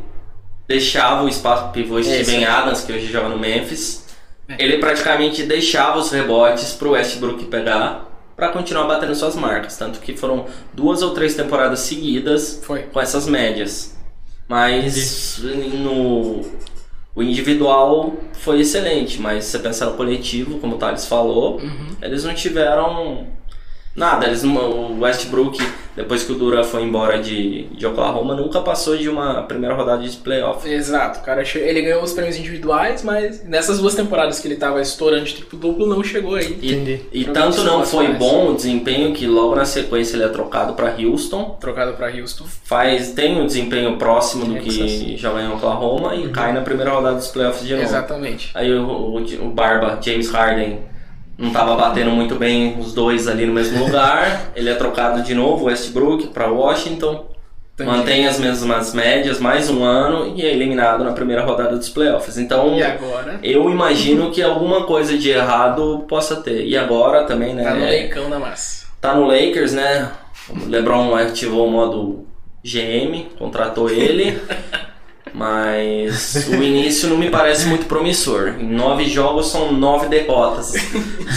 [0.67, 4.05] deixava o espaço pro pivô Steven Adams, que hoje joga no Memphis.
[4.47, 4.63] É.
[4.63, 9.77] Ele praticamente deixava os rebotes pro Westbrook pegar para continuar batendo suas marcas.
[9.77, 12.83] Tanto que foram duas ou três temporadas seguidas Foi.
[12.83, 13.95] com essas médias.
[14.47, 16.45] Mas no
[17.13, 21.95] o individual foi excelente, mas se você pensar no coletivo, como o Thales falou, uhum.
[21.99, 23.25] eles não tiveram
[23.97, 25.57] Nada, eles, o Westbrook,
[25.97, 30.07] depois que o Dura foi embora de, de Oklahoma, nunca passou de uma primeira rodada
[30.07, 30.69] de playoff.
[30.69, 35.25] Exato, cara, ele ganhou os prêmios individuais, mas nessas duas temporadas que ele tava estourando
[35.25, 36.55] de triplo duplo, não chegou aí.
[36.61, 40.73] E, e tanto não foi bom o desempenho que logo na sequência ele é trocado
[40.73, 41.57] para Houston.
[41.59, 42.45] Trocado para Houston.
[42.63, 46.31] Faz, tem um desempenho próximo do que joga em Oklahoma e uhum.
[46.31, 47.83] cai na primeira rodada dos playoffs de novo.
[47.83, 48.51] Exatamente.
[48.53, 50.79] Aí o, o, o Barba, James Harden
[51.37, 54.51] não estava batendo muito bem os dois ali no mesmo lugar.
[54.55, 57.27] Ele é trocado de novo, Westbrook, para Washington.
[57.75, 57.91] Entendi.
[57.91, 62.35] Mantém as mesmas médias, mais um ano e é eliminado na primeira rodada dos playoffs.
[62.39, 62.75] Então,
[63.43, 66.65] eu imagino que alguma coisa de errado possa ter.
[66.65, 67.63] E agora também, né?
[67.63, 68.87] Tá no leicão da massa.
[68.99, 70.11] Tá no Lakers, né?
[70.49, 72.25] O LeBron ativou o modo
[72.63, 74.41] GM, contratou ele.
[75.37, 78.55] Mas o início não me parece muito promissor.
[78.59, 80.73] Em nove jogos são nove derrotas.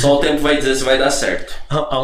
[0.01, 1.55] Só o tempo vai dizer se vai dar certo.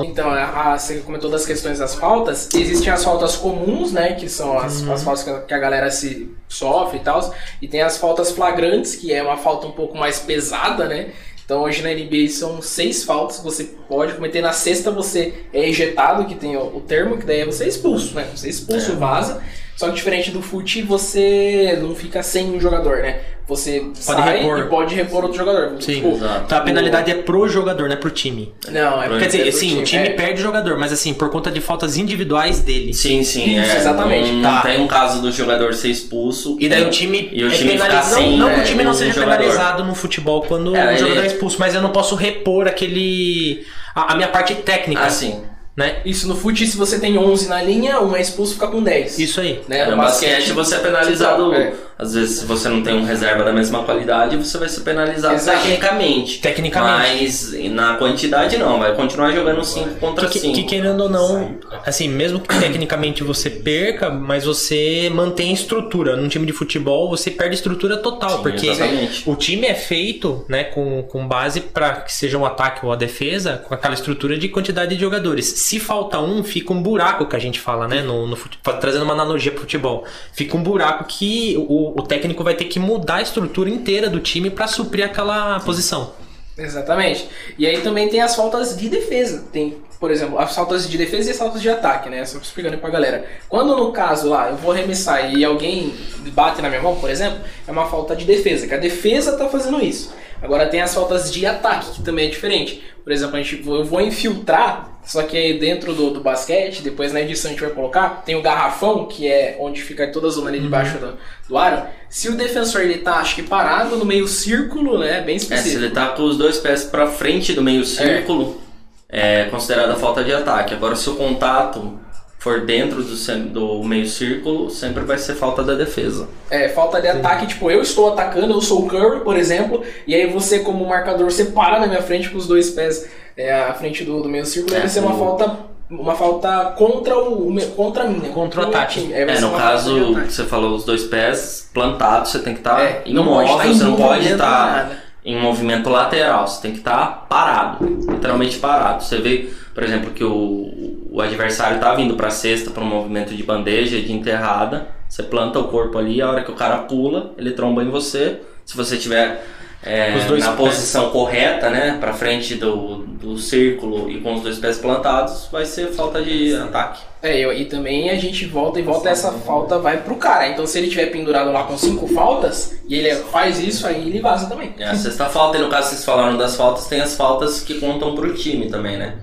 [0.04, 2.50] Então, a, você comentou das questões das faltas.
[2.54, 4.12] Existem as faltas comuns, né?
[4.12, 4.92] Que são as, uhum.
[4.92, 7.34] as faltas que a galera se sofre e tal.
[7.62, 11.12] E tem as faltas flagrantes, que é uma falta um pouco mais pesada, né?
[11.46, 14.42] Então hoje na NBA são seis faltas que você pode cometer.
[14.42, 17.68] Na sexta você é ejetado, que tem o, o termo, que daí é você é
[17.68, 18.28] expulso, né?
[18.34, 18.94] Você é expulso, é.
[18.96, 19.42] vaza.
[19.76, 23.20] Só que diferente do fute, você não fica sem um jogador, né?
[23.46, 24.58] Você pode sai repor.
[24.58, 25.80] e pode repor outro jogador.
[25.80, 26.44] Sim, tipo, exato.
[26.46, 27.14] Então a penalidade o...
[27.14, 28.52] é pro jogador, não é pro time.
[28.68, 29.80] Não, é Quer dizer, é sim, time.
[29.82, 30.10] o time é.
[30.10, 32.92] perde o jogador, mas assim, por conta de faltas individuais dele.
[32.92, 33.60] Sim, sim.
[33.60, 34.32] Isso, é, exatamente.
[34.32, 34.62] Não, tá.
[34.62, 36.56] tem um caso do jogador ser expulso.
[36.58, 37.28] E daí o time.
[37.32, 38.36] E o time é ficar sem.
[38.36, 39.36] Não, não que o time não seja jogador.
[39.36, 43.64] penalizado no futebol quando é, o jogador é expulso, mas eu não posso repor aquele.
[43.94, 45.02] a, a minha parte técnica.
[45.02, 45.40] Ah, sim.
[45.76, 46.00] Né?
[46.06, 49.18] Isso no fute, se você tem 11 na linha, um é expulso fica com 10.
[49.18, 49.62] Isso aí.
[49.68, 49.84] Né?
[49.84, 51.54] No, no basquete, basquete, você é penalizado.
[51.54, 51.74] É.
[51.98, 55.34] Às vezes, se você não tem um reserva da mesma qualidade, você vai ser penalizado
[55.34, 55.62] Exato.
[55.62, 56.40] tecnicamente.
[56.40, 57.22] Tecnicamente.
[57.22, 58.78] Mas na quantidade, não.
[58.78, 60.54] Vai continuar jogando 5 contra 5.
[60.54, 66.16] Que, que, querendo ou não, assim, mesmo que tecnicamente você perca, mas você mantém estrutura.
[66.16, 68.36] Num time de futebol, você perde estrutura total.
[68.36, 69.22] Sim, porque exatamente.
[69.28, 72.96] o time é feito né, com, com base para que seja um ataque ou a
[72.96, 77.34] defesa, com aquela estrutura de quantidade de jogadores se falta um, fica um buraco que
[77.34, 78.02] a gente fala, né?
[78.02, 78.36] No, no
[78.80, 80.04] trazendo uma analogia pro futebol.
[80.32, 84.20] Fica um buraco que o, o técnico vai ter que mudar a estrutura inteira do
[84.20, 86.12] time para suprir aquela posição.
[86.56, 87.28] Exatamente.
[87.58, 89.44] E aí também tem as faltas de defesa.
[89.52, 92.24] Tem, por exemplo, as faltas de defesa e as faltas de ataque, né?
[92.24, 93.24] Só explicando pra galera.
[93.48, 95.94] Quando no caso lá eu vou arremessar e alguém
[96.32, 99.48] bate na minha mão, por exemplo, é uma falta de defesa, que a defesa tá
[99.48, 100.12] fazendo isso.
[100.42, 102.82] Agora tem as faltas de ataque, que também é diferente.
[103.02, 107.12] Por exemplo, a gente, eu vou infiltrar, só que aí dentro do, do basquete, depois
[107.12, 110.30] na edição a gente vai colocar, tem o garrafão, que é onde fica toda a
[110.30, 111.12] zona ali debaixo uhum.
[111.12, 111.86] do, do aro.
[112.10, 115.76] Se o defensor ele tá, acho que parado no meio círculo, né, bem específico.
[115.76, 118.65] É, se ele tá com os dois pés para frente do meio círculo, é,
[119.08, 120.74] é considerada falta de ataque.
[120.74, 121.98] Agora, se o contato
[122.38, 123.14] for dentro do,
[123.50, 126.28] do meio círculo, sempre vai ser falta da defesa.
[126.50, 127.18] É, falta de Sim.
[127.18, 130.86] ataque, tipo, eu estou atacando, eu sou o Curry, por exemplo, e aí você, como
[130.86, 134.28] marcador, você para na minha frente com os dois pés é, à frente do, do
[134.28, 138.30] meio círculo, é, deve ser uma falta uma falta contra o contra mim, né?
[138.34, 139.12] Contra o ataque.
[139.12, 142.82] É, é no caso, você falou os dois pés plantados, você tem que estar tá
[142.82, 144.90] é, imóvel, você não pode estar tá
[145.26, 149.02] em movimento lateral, você tem que estar tá parado, literalmente parado.
[149.02, 153.34] Você vê, por exemplo, que o, o adversário tá vindo para cesta para um movimento
[153.34, 157.34] de bandeja, de enterrada, você planta o corpo ali, a hora que o cara pula,
[157.36, 158.40] ele tromba em você.
[158.64, 159.44] Se você tiver
[159.86, 160.56] é, na pés.
[160.56, 165.64] posição correta, né, para frente do, do círculo e com os dois pés plantados, vai
[165.64, 167.02] ser falta de ataque.
[167.22, 170.48] É, e também a gente volta e volta essa falta vai pro cara.
[170.48, 174.20] Então se ele tiver pendurado lá com cinco faltas e ele faz isso, aí ele
[174.20, 174.74] vaza também.
[174.76, 177.74] É, a sexta falta, e no caso vocês falaram das faltas, tem as faltas que
[177.78, 179.14] contam pro time também, né?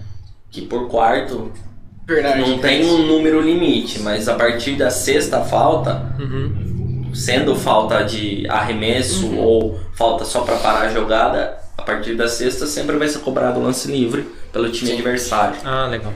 [0.49, 1.51] Que por quarto
[2.07, 6.72] Verdade, não tem um número limite, mas a partir da sexta falta, uhum.
[7.13, 9.39] Sendo falta de arremesso uhum.
[9.39, 13.59] ou falta só para parar a jogada, a partir da sexta sempre vai ser cobrado
[13.59, 14.95] o lance livre pelo time Sim.
[14.95, 15.55] adversário.
[15.63, 16.13] Ah, legal.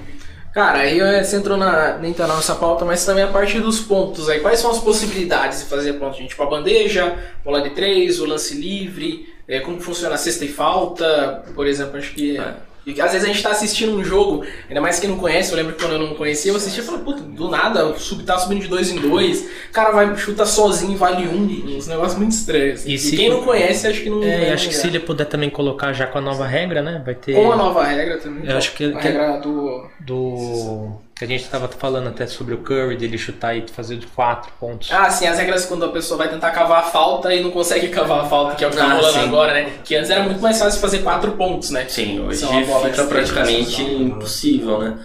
[0.53, 4.27] Cara, aí você entrou na, dentro da nossa pauta, mas também a partir dos pontos
[4.27, 4.39] aí.
[4.39, 6.29] Quais são as possibilidades de fazer ponto, gente?
[6.29, 10.47] Tipo a bandeja, bola de três, o lance livre, é, como funciona a cesta e
[10.47, 12.37] falta, por exemplo, acho que.
[12.37, 12.66] É.
[12.87, 15.57] E às vezes a gente tá assistindo um jogo, ainda mais quem não conhece, eu
[15.57, 18.23] lembro que quando eu não conhecia, eu assistia e falava, puta, do nada, o sub
[18.23, 21.85] tá subindo de dois em dois, o cara vai, chuta sozinho e vale um, uns
[21.85, 22.85] negócios muito estranhos.
[22.85, 24.23] E, e quem não conhece, acho que não.
[24.23, 27.01] É, acho que se ele puder também colocar já com a nova regra, né?
[27.03, 27.33] Vai ter.
[27.33, 28.49] Com a nova regra também.
[28.49, 28.85] Eu acho que.
[28.85, 29.85] A que regra do.
[29.99, 34.51] Do a gente estava falando até sobre o Curry, dele chutar e fazer de quatro
[34.59, 34.91] pontos.
[34.91, 37.87] Ah, sim, as regras quando a pessoa vai tentar cavar a falta e não consegue
[37.95, 39.71] cavar a falta, que é o que tá ah, rolando agora, né?
[39.83, 41.85] Que antes era muito mais fácil fazer quatro pontos, né?
[41.87, 44.97] Sim, hoje fica praticamente impossível, né?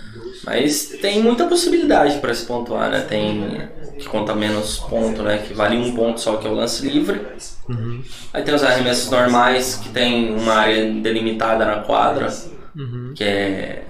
[0.44, 3.01] Mas tem muita possibilidade para se pontuar, né?
[3.09, 5.38] Tem que conta menos ponto, né?
[5.38, 7.20] Que vale um ponto só, que é o lance livre.
[7.68, 8.03] Uhum.
[8.33, 12.29] Aí tem os arremessos normais, que tem uma área delimitada na quadra,
[12.77, 13.12] uhum.
[13.14, 13.85] que é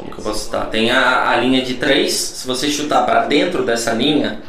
[0.00, 0.68] como que eu posso citar?
[0.70, 4.40] Tem a, a linha de 3, se você chutar para dentro dessa linha.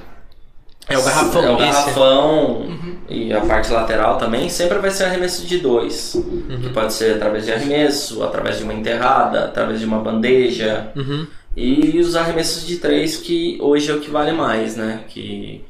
[0.88, 1.44] É o garrafão.
[1.44, 2.96] É o garrafão uhum.
[3.08, 6.16] e a parte lateral também sempre vai ser arremesso de 2.
[6.16, 6.60] Uhum.
[6.62, 10.92] Que pode ser através de arremesso, através de uma enterrada, através de uma bandeja.
[10.96, 11.28] Uhum.
[11.56, 15.02] E os arremessos de 3 que hoje é o que vale mais, né?
[15.08, 15.64] Que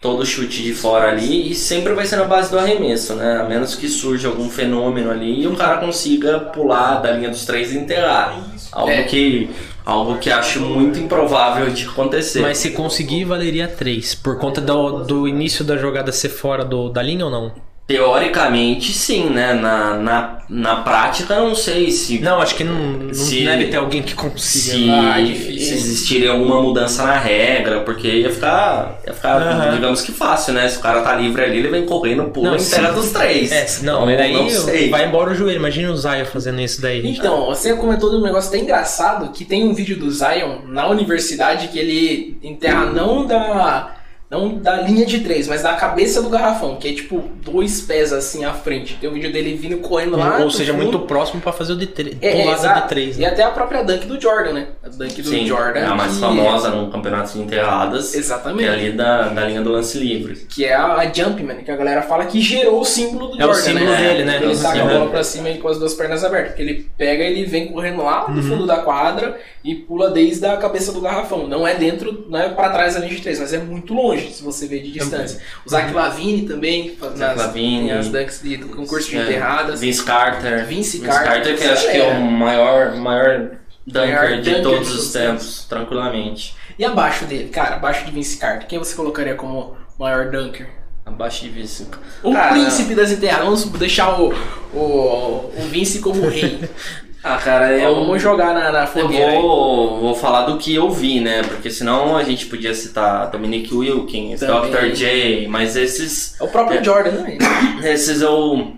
[0.00, 3.38] todo chute de fora ali e sempre vai ser na base do arremesso, né?
[3.40, 7.44] A menos que surja algum fenômeno ali e o cara consiga pular da linha dos
[7.44, 8.40] três e enterrar.
[8.70, 9.02] Algo é.
[9.02, 9.50] que
[9.84, 12.40] algo que acho muito improvável de acontecer.
[12.40, 14.14] Mas se conseguir, valeria 3.
[14.14, 17.67] Por conta do, do início da jogada ser fora do, da linha ou não?
[17.88, 19.54] Teoricamente, sim, né?
[19.54, 22.18] Na, na, na prática, não sei se.
[22.18, 24.76] Não, acho que não, não se, deve ter alguém que consiga.
[24.76, 29.74] Se, ah, se existiria alguma mudança na regra, porque ia ficar, ia ficar uhum.
[29.74, 30.68] digamos que fácil, né?
[30.68, 33.50] Se o cara tá livre ali, ele vem correndo, pula e terra dos três.
[33.50, 34.90] É, não, então, daí não sei.
[34.90, 35.56] vai embora o joelho.
[35.56, 37.00] Imagina o Zion fazendo isso daí.
[37.08, 40.86] Então, você comentou de um negócio até engraçado que tem um vídeo do Zion na
[40.88, 43.94] universidade que ele enterra não da
[44.30, 48.12] não da linha de três, mas da cabeça do garrafão, que é tipo dois pés
[48.12, 48.96] assim à frente.
[49.00, 50.38] Tem um vídeo dele vindo correndo lá.
[50.38, 50.82] Ou seja, fundo.
[50.82, 52.16] muito próximo para fazer o de três.
[52.20, 53.16] É, é, de três.
[53.16, 53.22] Né?
[53.22, 54.68] E até a própria dunk do Jordan, né?
[54.84, 55.80] A dunk do Sim, Jordan.
[55.80, 58.14] É a mais famosa no campeonato de enterradas.
[58.14, 58.64] Exatamente.
[58.64, 60.34] Que é ali da, da linha do lance livre.
[60.46, 63.46] Que é a, a Jumpman, que a galera fala que gerou o símbolo do é
[63.46, 63.58] Jordan.
[63.58, 63.96] É o símbolo né?
[63.96, 64.40] dele, né?
[64.42, 66.48] Ele saca a bola pra cima com as duas pernas abertas.
[66.48, 68.42] Porque ele pega, ele vem correndo lá no uhum.
[68.42, 71.46] fundo da quadra e pula desde a cabeça do garrafão.
[71.46, 74.32] Não é dentro, não é pra trás da linha de três, mas é muito longe
[74.32, 75.42] se você ver de distância.
[75.66, 79.80] O Zach Lavine também, Zach Lavine, dunks de, concurso de é, enterradas.
[79.82, 80.64] Vince Carter.
[80.64, 84.90] Vince, Vince Carter, Carter que acho que é o maior, maior dunker de dunker todos
[84.90, 86.56] os tempos, tranquilamente.
[86.78, 90.66] E abaixo dele, cara, abaixo de Vince Carter, quem você colocaria como maior dunker?
[91.04, 91.86] Abaixo de Vince.
[92.22, 93.64] O Cara, príncipe das enterradas.
[93.64, 94.32] Vamos deixar o,
[94.72, 96.58] o, o Vince como rei.
[97.22, 97.94] Ah, cara, eu.
[97.94, 99.34] Vamos jogar na, na fogueira.
[99.34, 101.42] Eu vou, vou falar do que eu vi, né?
[101.42, 104.70] Porque senão a gente podia citar Dominic Wilkins, Também.
[104.70, 104.92] Dr.
[104.94, 106.40] J, mas esses.
[106.40, 107.38] É o próprio é, Jordan, né?
[107.82, 108.72] Esses eu,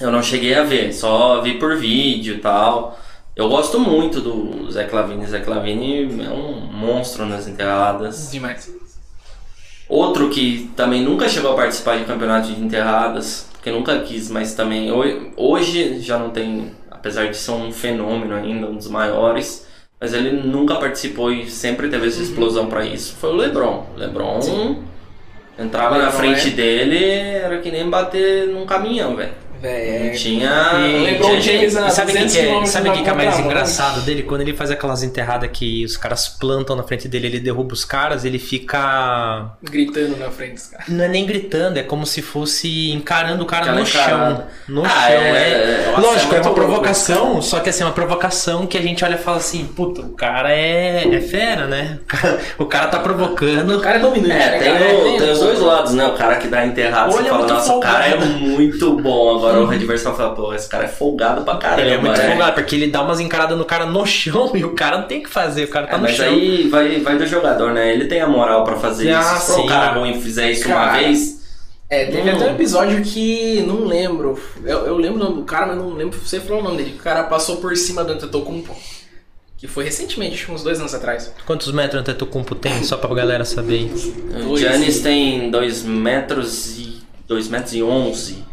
[0.00, 2.98] eu não cheguei a ver, só vi por vídeo e tal.
[3.36, 5.26] Eu gosto muito do Zé Clavini.
[5.26, 8.30] Zé Clavini é um monstro nas enterradas.
[8.30, 8.70] Demais.
[9.88, 14.54] Outro que também nunca chegou a participar de campeonato de enterradas, porque nunca quis, mas
[14.54, 14.90] também
[15.36, 16.72] hoje já não tem
[17.04, 19.68] apesar de ser um fenômeno ainda, um dos maiores,
[20.00, 22.22] mas ele nunca participou e sempre teve essa uhum.
[22.22, 23.14] explosão para isso.
[23.16, 23.84] Foi o LeBron.
[23.94, 24.82] LeBron Sim.
[25.58, 26.50] entrava LeBron na frente é...
[26.52, 29.34] dele, era que nem bater num caminhão, velho.
[29.64, 30.10] Véio, é...
[30.10, 30.72] tinha.
[30.72, 34.22] LeBron James a sabe o que, que, é, sabe que, que é mais engraçado dele?
[34.22, 37.82] Quando ele faz aquelas enterradas que os caras plantam na frente dele, ele derruba os
[37.82, 39.52] caras, ele fica.
[39.62, 40.88] Gritando na frente dos caras.
[40.88, 44.36] Não é nem gritando, é como se fosse encarando o cara Aquela no encarada.
[44.36, 44.46] chão.
[44.68, 44.98] No ah, chão.
[45.00, 45.94] É, é...
[45.96, 47.42] Lógico, é, uma provocação, louco.
[47.42, 50.10] só que assim, é uma provocação que a gente olha e fala assim, puta, o
[50.10, 52.00] cara é, é fera, né?
[52.58, 53.76] O cara tá provocando.
[53.76, 54.32] O cara é dominante.
[54.32, 56.06] É, né, tem, o, tem os dois lados, né?
[56.06, 59.70] O cara que dá enterrado, você fala, nossa, o cara é muito bom agora agora
[59.70, 61.82] o adversário fala, pô, esse cara é folgado pra caramba.
[61.82, 62.28] Ele é muito é.
[62.28, 65.20] folgado, porque ele dá umas encaradas no cara no chão e o cara não tem
[65.20, 66.26] o que fazer, o cara tá é, no mas chão.
[66.26, 67.92] Mas aí vai, vai do jogador, né?
[67.92, 69.52] Ele tem a moral pra fazer ah, isso.
[69.52, 70.92] Se o cara ruim fizer isso cara.
[70.92, 71.42] uma vez,
[71.88, 72.34] É, teve hum.
[72.34, 74.38] até um episódio que não lembro.
[74.64, 76.96] Eu, eu lembro o nome do cara, mas não lembro você falou o nome dele.
[76.98, 78.74] O cara passou por cima do Antetokounmpo.
[79.56, 81.32] Que foi recentemente, uns dois anos atrás.
[81.46, 83.90] Quantos metros o Antetokounmpo tem, só pra galera saber?
[84.46, 87.02] O Giannis tem 2 metros e...
[87.26, 88.44] 2 metros e 11.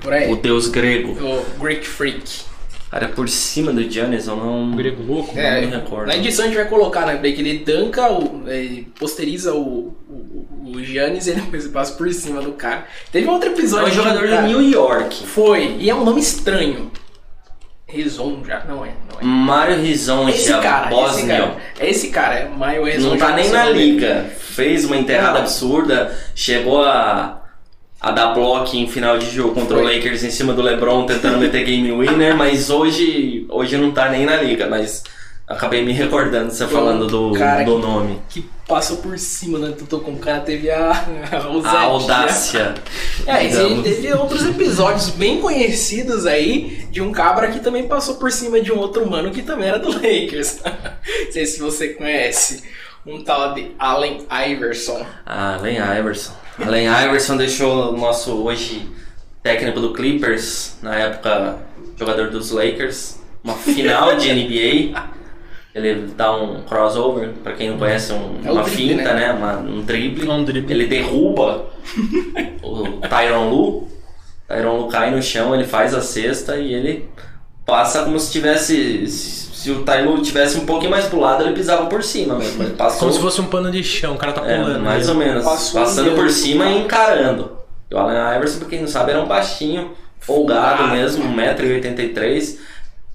[0.00, 0.32] Por aí.
[0.32, 1.12] O deus grego.
[1.12, 2.48] O Greek Freak.
[2.90, 4.74] Cara, por cima do Giannis, eu não.
[4.74, 5.38] Grego louco?
[5.38, 6.06] É, não me recordo.
[6.06, 7.18] Na edição a gente vai colocar, né?
[7.18, 12.10] Que ele tanca, o, é, posteriza o, o, o Giannis e ele depois passa por
[12.12, 12.86] cima do cara.
[13.12, 13.88] Teve um outro episódio.
[13.88, 15.26] É um jogador de, New York.
[15.26, 16.90] Foi, e é um nome estranho.
[17.86, 19.24] Rizon já, não é, não é.
[19.24, 23.10] Mário Rizon, esse cara, esse cara, é esse cara, é Mário Rizon.
[23.10, 24.30] Não tá nem na liga.
[24.38, 27.37] Fez uma enterrada absurda, chegou a
[28.00, 31.38] a dar bloco em final de jogo contra o Lakers em cima do LeBron tentando
[31.38, 35.02] meter game winner, mas hoje hoje não tá nem na liga, mas
[35.48, 38.20] acabei me recordando você falando do, do nome.
[38.28, 39.74] Que passou por cima, né?
[39.76, 40.90] Tu com o cara teve a,
[41.32, 42.74] a, a audácia.
[43.26, 48.30] é, e teve outros episódios bem conhecidos aí de um cabra que também passou por
[48.30, 50.60] cima de um outro humano que também era do Lakers.
[50.62, 52.62] não sei se você conhece.
[53.06, 55.04] Um tal de Allen Iverson.
[55.24, 56.34] Allen Iverson.
[56.60, 58.88] Allen Iverson deixou o nosso hoje
[59.42, 61.58] técnico do Clippers, na época
[61.96, 65.00] jogador dos Lakers, uma final de NBA.
[65.74, 69.28] Ele dá um crossover, para quem não conhece, um, é uma drible, finta, né?
[69.28, 69.32] né?
[69.32, 70.28] Uma, um, drible.
[70.28, 70.72] um drible.
[70.72, 71.66] Ele derruba
[72.62, 73.88] o Tyron Lu.
[74.48, 77.08] Tyron Lu cai no chão, ele faz a cesta e ele
[77.64, 81.86] passa como se tivesse se o Tailu tivesse um pouquinho mais pro lado, ele pisava
[81.86, 82.62] por cima mesmo.
[82.62, 83.00] Ele passou...
[83.00, 84.76] Como se fosse um pano de chão, o cara tá pulando.
[84.76, 85.42] É, mais ou menos.
[85.42, 87.58] Passou passando por cima e encarando.
[87.90, 89.90] E o Allen Iverson, pra quem não sabe, era um baixinho,
[90.20, 92.56] folgado mesmo, 1,83m.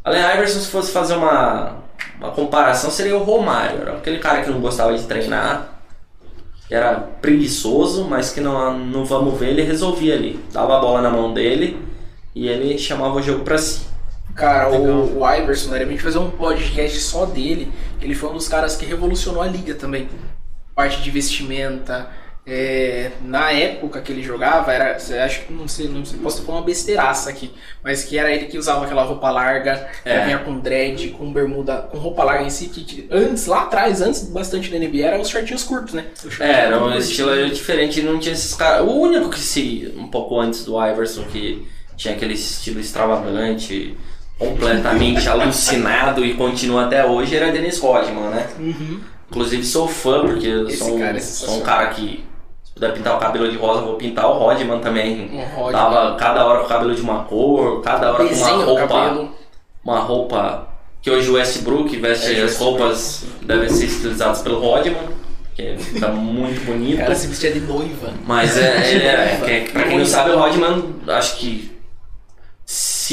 [0.04, 1.78] Allen Iverson, se fosse fazer uma,
[2.20, 3.80] uma comparação, seria o Romário.
[3.80, 5.80] Era aquele cara que não gostava de treinar,
[6.68, 10.38] que era preguiçoso, mas que não, não vamos ver, ele resolvia ali.
[10.52, 11.82] Dava a bola na mão dele
[12.36, 13.93] e ele chamava o jogo pra si.
[14.36, 17.72] Cara, o, o Iverson, né, a gente fazer um podcast só dele.
[18.02, 20.10] Ele foi um dos caras que revolucionou a liga também.
[20.76, 22.10] Parte de vestimenta.
[22.46, 24.98] É, na época que ele jogava, era.
[24.98, 28.48] Acho que não sei, não sei, posso falar uma besteiraça aqui, mas que era ele
[28.48, 30.26] que usava aquela roupa larga, é.
[30.26, 34.28] vinha com dread, com bermuda, com roupa larga em si, que antes, lá atrás, antes
[34.28, 36.08] bastante da NBA, eram os shortinhos curtos, né?
[36.38, 38.86] É, era um estilo diferente, não tinha esses caras.
[38.86, 41.66] O único que se, um pouco antes do Iverson, que
[41.96, 43.96] tinha aquele estilo extravagante
[44.38, 48.50] completamente alucinado e continua até hoje era Dennis Rodman, né?
[48.60, 49.00] Uhum.
[49.30, 52.24] Inclusive sou fã, porque eu sou, um, é sou um cara que
[52.64, 55.30] se puder pintar o cabelo de rosa, vou pintar o Rodman também.
[55.32, 55.72] Um Rodman.
[55.72, 59.30] Tava cada hora com o cabelo de uma cor, cada hora com uma roupa.
[59.84, 60.68] Uma roupa
[61.02, 65.24] que hoje o Westbrook veste é, as roupas devem ser estilizadas pelo Rodman.
[65.56, 66.98] Que fica muito bonito.
[66.98, 68.12] Cara se vestia de noiva.
[68.26, 71.73] Mas é, ele é, é, pra quem não sabe, o Rodman, acho que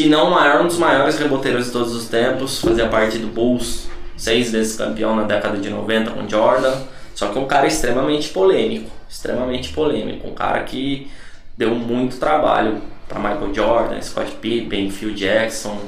[0.00, 3.26] se não o maior, um dos maiores reboteiros de todos os tempos, fazia parte do
[3.26, 3.86] Bulls,
[4.16, 6.72] seis vezes campeão na década de 90 com Jordan,
[7.14, 11.10] só que um cara extremamente polêmico, extremamente polêmico, um cara que
[11.54, 15.78] deu muito trabalho para Michael Jordan, Scott Pippen, Phil Jackson,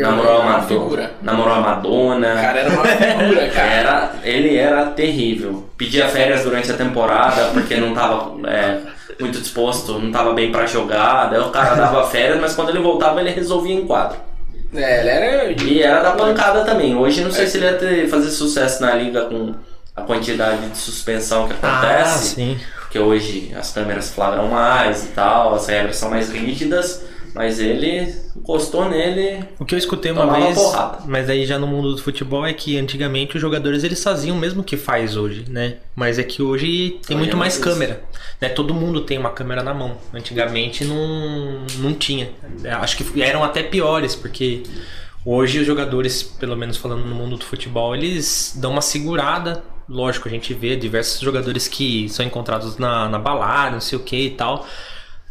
[0.00, 2.34] namorou, a Madonna, namorou a Madonna.
[2.34, 3.72] Cara, era uma figura, cara.
[3.72, 5.68] Era, ele era terrível.
[5.76, 8.78] Pedia férias durante a temporada porque não tava é,
[9.20, 11.30] muito disposto, não tava bem para jogar.
[11.30, 14.18] Daí o cara dava férias, mas quando ele voltava ele resolvia em quadro.
[14.74, 15.62] É, ele era.
[15.62, 16.94] E era da pancada também.
[16.94, 17.46] Hoje não sei é.
[17.46, 19.54] se ele ia ter, fazer sucesso na liga com
[19.96, 22.32] a quantidade de suspensão que acontece.
[22.32, 22.60] Ah, sim.
[22.80, 27.02] Porque hoje as câmeras flagram mais e tal, as regras são mais rígidas.
[27.38, 29.44] Mas ele encostou nele.
[29.60, 31.04] O que eu escutei uma vez, porrada.
[31.06, 34.40] mas aí já no mundo do futebol é que antigamente os jogadores eles faziam o
[34.40, 35.76] mesmo que faz hoje, né?
[35.94, 38.02] Mas é que hoje tem hoje muito é mais câmera,
[38.40, 38.48] né?
[38.48, 39.98] Todo mundo tem uma câmera na mão.
[40.12, 42.28] Antigamente não não tinha.
[42.80, 44.64] Acho que eram até piores porque
[45.24, 50.26] hoje os jogadores, pelo menos falando no mundo do futebol, eles dão uma segurada lógico,
[50.26, 54.26] a gente vê diversos jogadores que são encontrados na, na balada, não sei o que
[54.26, 54.66] e tal.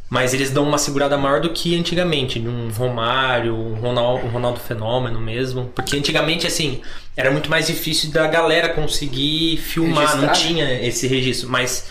[0.10, 4.30] Mas eles dão uma segurada maior do que antigamente, de um Romário, um Ronaldo, um
[4.30, 5.72] Ronaldo Fenômeno mesmo.
[5.76, 6.82] Porque antigamente, assim,
[7.15, 10.88] era muito mais difícil da galera conseguir filmar, Registrar, não tinha né?
[10.88, 11.50] esse registro.
[11.50, 11.90] Mas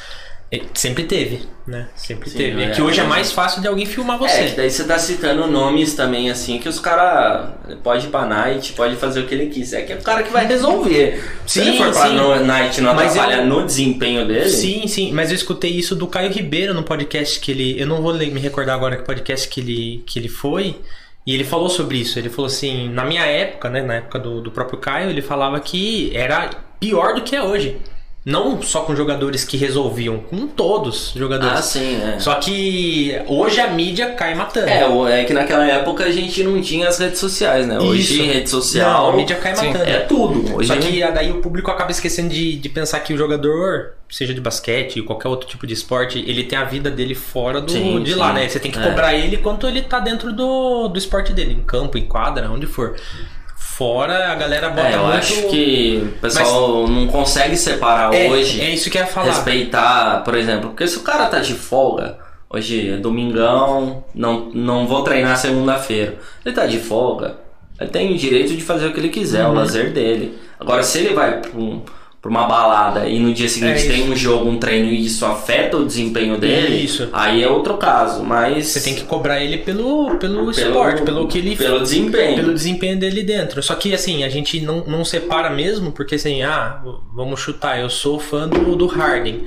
[0.74, 1.88] sempre teve, né?
[1.97, 2.62] Sempre Sim, teve.
[2.62, 4.42] É, é que hoje é, é mais fácil de alguém filmar você.
[4.42, 7.51] É, que daí você tá citando nomes também, assim, que os caras
[7.82, 10.32] pode ir pra night, pode fazer o que ele quiser, que é o cara que
[10.32, 11.20] vai resolver.
[11.47, 13.47] Se sim, ele for pra no night não mas atrapalha eu...
[13.47, 14.49] no desempenho dele.
[14.49, 17.80] Sim, sim, mas eu escutei isso do Caio Ribeiro no podcast que ele.
[17.80, 20.76] Eu não vou me recordar agora que podcast que ele, que ele foi.
[21.26, 22.20] E ele falou sobre isso.
[22.20, 23.82] Ele falou assim, na minha época, né?
[23.82, 27.78] Na época do, do próprio Caio, ele falava que era pior do que é hoje.
[28.27, 31.61] Não só com jogadores que resolviam, com todos os jogadores.
[31.61, 32.18] Ah, sim, é.
[32.18, 34.66] Só que hoje a mídia cai matando.
[34.68, 37.79] É, é que naquela época a gente não tinha as redes sociais, né?
[37.79, 38.24] Hoje Isso.
[38.33, 39.05] rede social.
[39.05, 39.68] Não, a mídia cai Sim.
[39.68, 39.85] matando.
[39.89, 40.57] É tudo.
[40.57, 44.35] Hoje Só que daí o público acaba esquecendo de, de pensar que o jogador, seja
[44.35, 48.03] de basquete, qualquer outro tipo de esporte, ele tem a vida dele fora do, Sim,
[48.03, 48.18] de sim.
[48.18, 48.49] lá, né?
[48.49, 48.83] Você tem que É.
[48.83, 52.66] cobrar ele quanto ele tá dentro do, do esporte dele, em campo, em quadra, onde
[52.66, 52.97] for.
[53.77, 55.16] Fora a galera bota É, eu muito...
[55.18, 58.61] acho que o pessoal não consegue separar é, hoje.
[58.62, 59.27] é isso que eu ia falar.
[59.27, 62.16] respeitar, por exemplo, porque se o cara tá de folga,
[62.49, 67.37] hoje é domingão, não, não vou treinar segunda-feira, ele tá de folga,
[67.79, 69.51] ele tem o direito de fazer o que ele quiser, Uhum.
[69.51, 70.39] o lazer dele.
[70.59, 71.83] Agora, se ele vai pra, um-
[72.27, 75.24] pra uma balada e no dia seguinte É tem um jogo, um treino e isso
[75.24, 77.09] afeta o desempenho dele, Isso.
[77.12, 78.66] aí é outro caso, mas...
[78.66, 82.37] Você tem que cobrar ele pelo, pelo, esporte, pelo que ele Pelo desempenho.
[82.37, 83.62] pelo desempenho dele dentro.
[83.62, 86.83] Só que assim, a gente não, não separa mesmo, porque assim, ah,
[87.14, 89.45] vamos chutar, eu sou fã do, do Harden.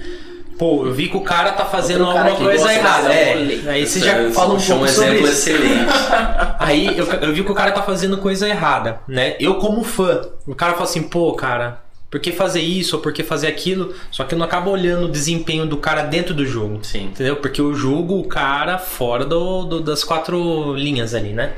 [0.60, 3.14] Pô, eu vi que o cara tá fazendo cara alguma coisa errada.
[3.14, 5.50] É, aí você já fala um pouco sobre exemplo isso.
[5.50, 5.86] excelente.
[6.60, 9.38] Aí eu, eu vi que o cara tá fazendo coisa errada, né?
[9.40, 13.14] Eu como fã, o cara fala assim, pô, cara, por que fazer isso ou por
[13.14, 13.93] que fazer aquilo?
[14.12, 16.80] Só que eu não acabo olhando o desempenho do cara dentro do jogo.
[16.84, 17.05] Sim.
[17.05, 17.36] Entendeu?
[17.38, 21.53] Porque eu julgo o cara fora do, do- das quatro linhas ali, né?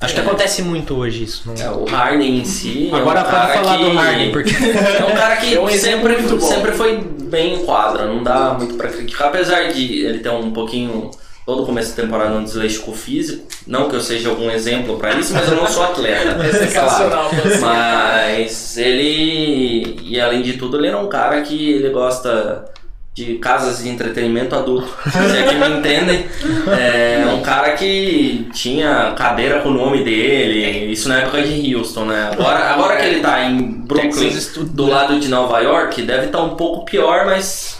[0.00, 0.22] Acho que É.
[0.22, 1.42] acontece muito hoje isso.
[1.46, 2.88] não- É, o Harden em si.
[2.90, 3.84] é Agora um pode cara falar que...
[3.84, 4.50] do Harden, porque.
[5.00, 8.74] É um cara que É um sempre, sempre foi bem em quadra, não dá muito
[8.74, 9.28] pra criticar.
[9.28, 11.10] Apesar de ele ter um pouquinho,
[11.50, 13.44] todo começo da temporada, um desleixo físico.
[13.66, 16.36] Não que eu seja algum exemplo pra isso, mas eu não sou atleta.
[16.40, 17.58] É você.
[17.60, 22.64] Mas ele, e além de tudo, ele era um cara que ele gosta
[23.12, 24.88] de casas de entretenimento adulto.
[25.10, 26.26] Se é que me entendem.
[26.68, 32.04] É um cara que tinha cadeira com o nome dele, isso na época de Houston,
[32.04, 32.30] né?
[32.32, 34.30] Agora, agora que ele tá em Brooklyn,
[34.72, 37.79] do lado de Nova York, deve estar um pouco pior, mas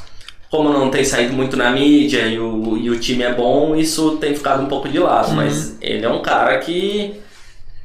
[0.51, 4.17] como não tem saído muito na mídia e o, e o time é bom, isso
[4.17, 5.29] tem ficado um pouco de lado.
[5.31, 5.37] Uhum.
[5.37, 7.21] Mas ele é um cara que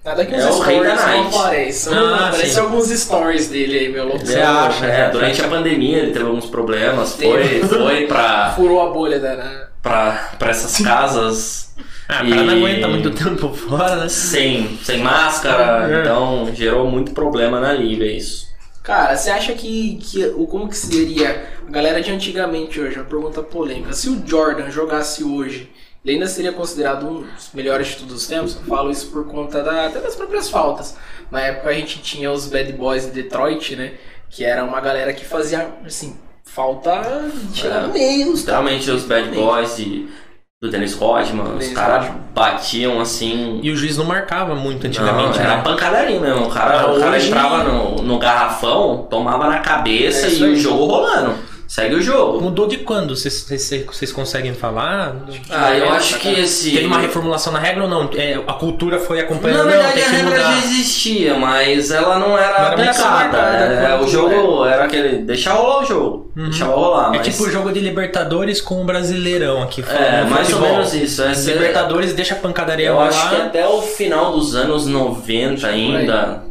[0.04, 1.94] Nada que É os o rei da stories não apareçam.
[1.98, 4.24] Ah, alguns stories dele aí, meu louco.
[4.26, 5.10] Você acha, É, né?
[5.10, 9.36] durante a pandemia ele teve alguns problemas, foi, foi pra, Furou a bolha da.
[9.36, 9.62] né?
[9.82, 11.74] pra, pra essas casas
[12.08, 14.10] Ah, o cara não aguenta muito tempo fora, né?
[14.10, 16.02] sem, sem máscara, É.
[16.02, 18.45] então gerou muito problema na liga isso.
[18.86, 22.96] Cara, você acha que, que como que seria a galera de antigamente hoje?
[22.98, 23.92] Uma pergunta polêmica.
[23.94, 25.72] Se o Jordan jogasse hoje,
[26.04, 28.56] ele ainda seria considerado um dos melhores de todos os tempos?
[28.56, 30.96] Eu falo isso por conta da, até das próprias faltas.
[31.32, 33.94] Na época a gente tinha os Bad Boys de Detroit, né?
[34.30, 36.92] Que era uma galera que fazia, assim, falta
[37.54, 37.88] tirar É.
[37.88, 38.32] no meio.
[38.32, 40.08] os Literalmente os bad boys de,
[40.66, 42.22] do Dennis Rodman, os Dennis caras Rodman.
[42.34, 43.60] batiam assim.
[43.64, 45.62] E o juiz não marcava muito antigamente, Não, era né?
[45.64, 46.46] pancadaria mesmo.
[46.46, 50.56] O cara, Ah, o cara entrava no, no garrafão, tomava na cabeça É e o
[50.56, 51.34] jogo rolando.
[51.68, 52.42] Segue o jogo.
[52.42, 53.16] Mudou de quando?
[53.16, 55.16] Vocês- conseguem falar?
[55.50, 56.72] Ah, eu acho que esse.
[56.72, 58.08] Teve uma reformulação na regra ou não?
[58.14, 59.58] É, a cultura foi acompanhando?
[59.58, 60.52] Na não, verdade, tem a regra mudar.
[60.52, 63.38] já existia, mas ela não era Não era aplicada.
[63.38, 65.18] É, quando- o jogo era aquele.
[65.24, 66.32] Deixar rolar o jogo.
[66.38, 66.50] Uhum.
[66.50, 67.14] Deixava rolar.
[67.16, 69.84] É mas- tipo o jogo de Libertadores com o Brasileirão aqui.
[69.90, 70.70] É, mais ou futebol.
[70.78, 71.24] menos isso.
[71.24, 73.08] É, Libertadores deixa a pancadaria Eu rolar.
[73.08, 76.44] acho que até o final dos anos 90 ainda.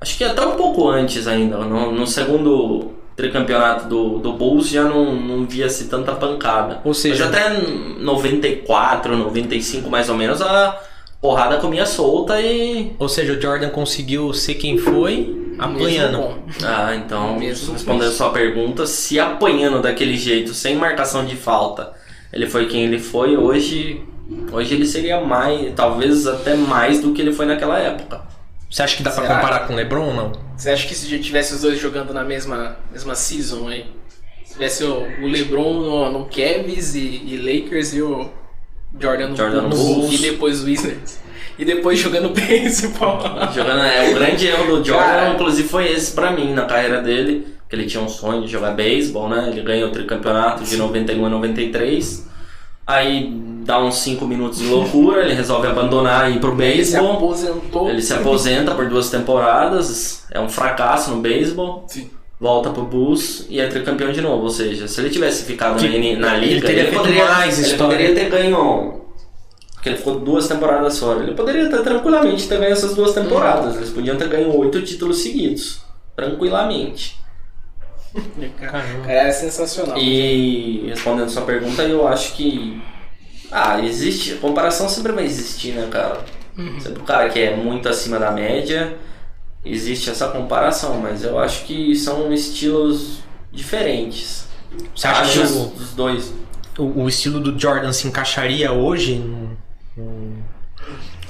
[0.00, 1.58] Acho que até um pouco antes ainda.
[1.58, 2.90] No, no segundo
[3.20, 6.80] tricampeonato do, do Bulls já não, não via-se tanta pancada.
[6.84, 7.50] Ou seja- Mas até
[7.98, 10.78] 94, 95 mais ou menos, a
[11.20, 12.92] porrada comia solta e.
[12.98, 16.38] Ou seja, o Jordan conseguiu ser quem foi apanhando.
[16.64, 21.92] Ah, então, Mesmo respondendo com sua pergunta, se apanhando daquele jeito, sem marcação de falta,
[22.32, 24.02] ele foi quem ele foi, hoje.
[24.52, 28.20] Hoje ele seria mais, talvez até mais do que ele foi naquela época.
[28.70, 29.34] Você acha que dá pra Será?
[29.34, 30.32] comparar com o LeBron ou não?
[30.60, 33.86] Você acha que se tivesse os dois jogando na mesma, mesma season aí?
[34.44, 38.28] Se tivesse o, o LeBron no, no Cavs e, e Lakers e o
[39.00, 40.12] Jordan no, Jordan Bulls, Bulls.
[40.12, 41.18] e depois o Wizards.
[41.58, 43.22] E depois jogando baseball.
[43.54, 45.30] Jogando, é, o grande erro do Jordan, Cara.
[45.30, 47.46] inclusive, foi esse pra mim na carreira dele.
[47.66, 49.48] Que ele tinha um sonho de jogar beisebol, né?
[49.50, 52.28] Ele ganhou o tricampeonato de 91 a 93.
[52.86, 53.30] Aí
[53.64, 57.12] dá uns 5 minutos de loucura, ele resolve abandonar e ir pro Ele se beisebol.
[57.16, 57.88] aposentou.
[57.88, 61.84] Ele se aposenta por duas temporadas, é um fracasso no beisebol.
[61.88, 62.10] Sim.
[62.40, 64.44] Volta pro Bulls e é tricampeão de novo.
[64.44, 67.24] Ou seja, se ele tivesse ficado Que- na, na ele liga, teria ele, feito poderia,
[67.26, 67.96] mais ele história.
[67.96, 69.00] poderia ter ganho.
[69.74, 71.22] Porque ele ficou duas temporadas fora.
[71.22, 73.76] Ele poderia ter tranquilamente ter ganho essas duas temporadas.
[73.76, 75.80] Eles podiam ter ganho oito títulos seguidos.
[76.16, 77.19] Tranquilamente.
[78.58, 79.96] Cara, é sensacional.
[79.98, 82.82] E respondendo sua pergunta, eu acho que.
[83.50, 84.34] Ah, existe.
[84.36, 86.20] Comparação sempre vai existir, né, cara?
[86.78, 88.98] Sempre o cara que é muito acima da média,
[89.64, 94.46] existe essa comparação, mas eu acho que são estilos diferentes.
[94.94, 96.32] Você acha Acho que o, os dois.
[96.78, 99.22] O, o, estilo do Jordan se encaixaria hoje.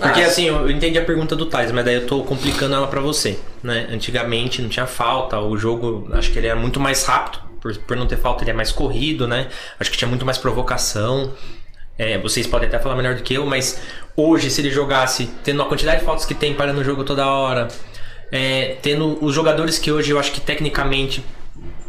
[0.01, 2.87] Porque ah, assim, eu entendi a pergunta do Thais, mas daí eu tô complicando ela
[2.87, 3.87] para você, né?
[3.91, 7.97] Antigamente não tinha falta, o jogo, acho que ele era muito mais rápido, por, por
[7.97, 9.49] não ter falta ele é mais corrido, né?
[9.79, 11.35] Acho que tinha muito mais provocação.
[11.99, 13.79] É, vocês podem até falar melhor do que eu, mas
[14.17, 17.27] hoje se ele jogasse tendo a quantidade de faltas que tem parando o jogo toda
[17.27, 17.69] hora,
[18.33, 21.23] é, tendo os jogadores que hoje eu acho que tecnicamente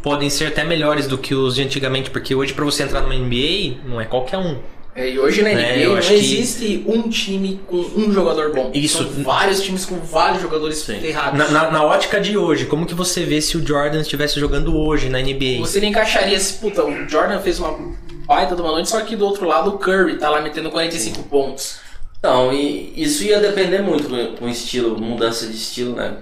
[0.03, 3.15] podem ser até melhores do que os de antigamente, porque hoje para você entrar numa
[3.15, 4.59] NBA não é qualquer um.
[4.93, 6.83] É, e hoje na NBA é, não existe que...
[6.85, 8.71] um time com um jogador bom.
[8.73, 8.97] Isso.
[8.97, 11.39] São vários times com vários jogadores errados.
[11.39, 14.75] Na, na, na, ótica de hoje, como que você vê se o Jordan estivesse jogando
[14.75, 15.59] hoje na NBA?
[15.59, 17.77] Você nem encaixaria se, puta, o Jordan fez uma
[18.25, 21.23] baita de uma noite, só que do outro lado o Curry tá lá metendo 45
[21.23, 21.79] pontos.
[22.19, 26.17] Então, e isso ia depender muito com o estilo, mudança de estilo, né?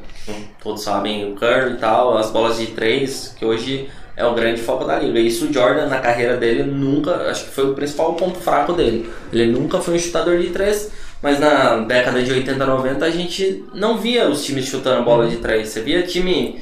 [0.61, 3.89] Todos sabem o Curry e tal, as bolas de três, que hoje
[4.19, 5.17] é o grande foco da liga.
[5.17, 9.09] Isso o Jordan na carreira dele nunca, acho que foi o principal ponto fraco dele.
[9.31, 10.91] Ele nunca foi um chutador de três,
[11.23, 15.37] mas na década de 80, 90 a gente não via os times chutando bola de
[15.37, 15.69] três.
[15.69, 16.61] Você via time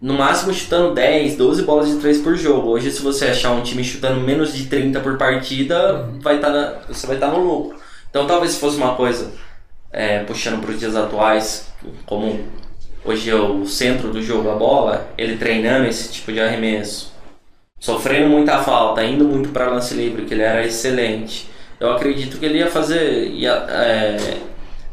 [0.00, 2.68] no máximo chutando 10, 12 bolas de três por jogo.
[2.68, 7.04] Hoje se você achar um time chutando menos de 30 por partida, vai tá você
[7.04, 7.76] vai estar tá no lucro.
[8.08, 9.32] Então talvez se fosse uma coisa
[9.92, 11.66] é, puxando para os dias atuais,
[12.06, 12.46] como
[13.06, 17.12] hoje é o centro do jogo a bola, ele treinando esse tipo de arremesso,
[17.78, 21.48] sofrendo muita falta, indo muito para lance livre, que ele era excelente.
[21.78, 23.28] Eu acredito que ele ia fazer.
[23.28, 24.38] Ia, é,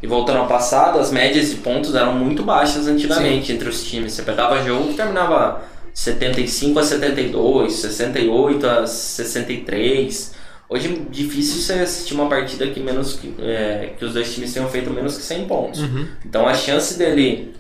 [0.02, 3.54] e voltando ao passado, as médias de pontos eram muito baixas antigamente Sim.
[3.54, 4.12] entre os times.
[4.12, 5.62] Você pegava jogo que terminava
[5.94, 10.34] 75 a 72, 68 a 63.
[10.68, 14.54] Hoje é difícil você assistir uma partida que menos que, é, que os dois times
[14.54, 15.80] tenham feito menos que 100 pontos.
[15.82, 16.08] Uhum.
[16.26, 17.54] Então a chance dele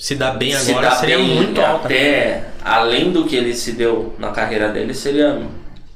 [0.00, 1.84] se dar bem se agora seria bem, muito alta.
[1.84, 5.42] Até além do que ele se deu na carreira dele, seria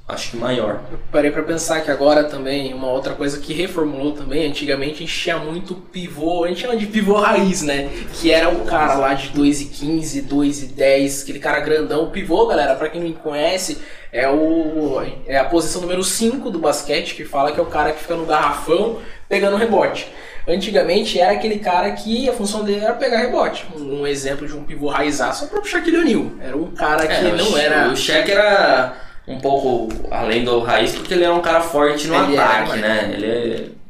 [0.06, 0.82] acho que maior.
[0.92, 5.06] Eu parei para pensar que agora também, uma outra coisa que reformulou também, antigamente a
[5.06, 7.88] gente tinha muito pivô, a gente chama de pivô raiz, né?
[8.12, 12.04] Que era o cara lá de 2,15, 2,10, aquele cara grandão.
[12.04, 13.78] O pivô, galera, para quem não conhece,
[14.12, 17.90] é, o, é a posição número 5 do basquete, que fala que é o cara
[17.90, 18.98] que fica no garrafão
[19.30, 20.06] pegando rebote.
[20.46, 23.66] Antigamente era aquele cara que a função dele era pegar rebote.
[23.74, 26.32] Um, um exemplo de um pivô raizaço é o próprio Shaquille O'Neal.
[26.40, 27.88] Era um cara que é, não era.
[27.88, 28.94] O Shaq era
[29.26, 32.80] um pouco além do raiz, porque ele era um cara forte no ele ataque, era,
[32.80, 33.10] né?
[33.14, 33.26] Ele,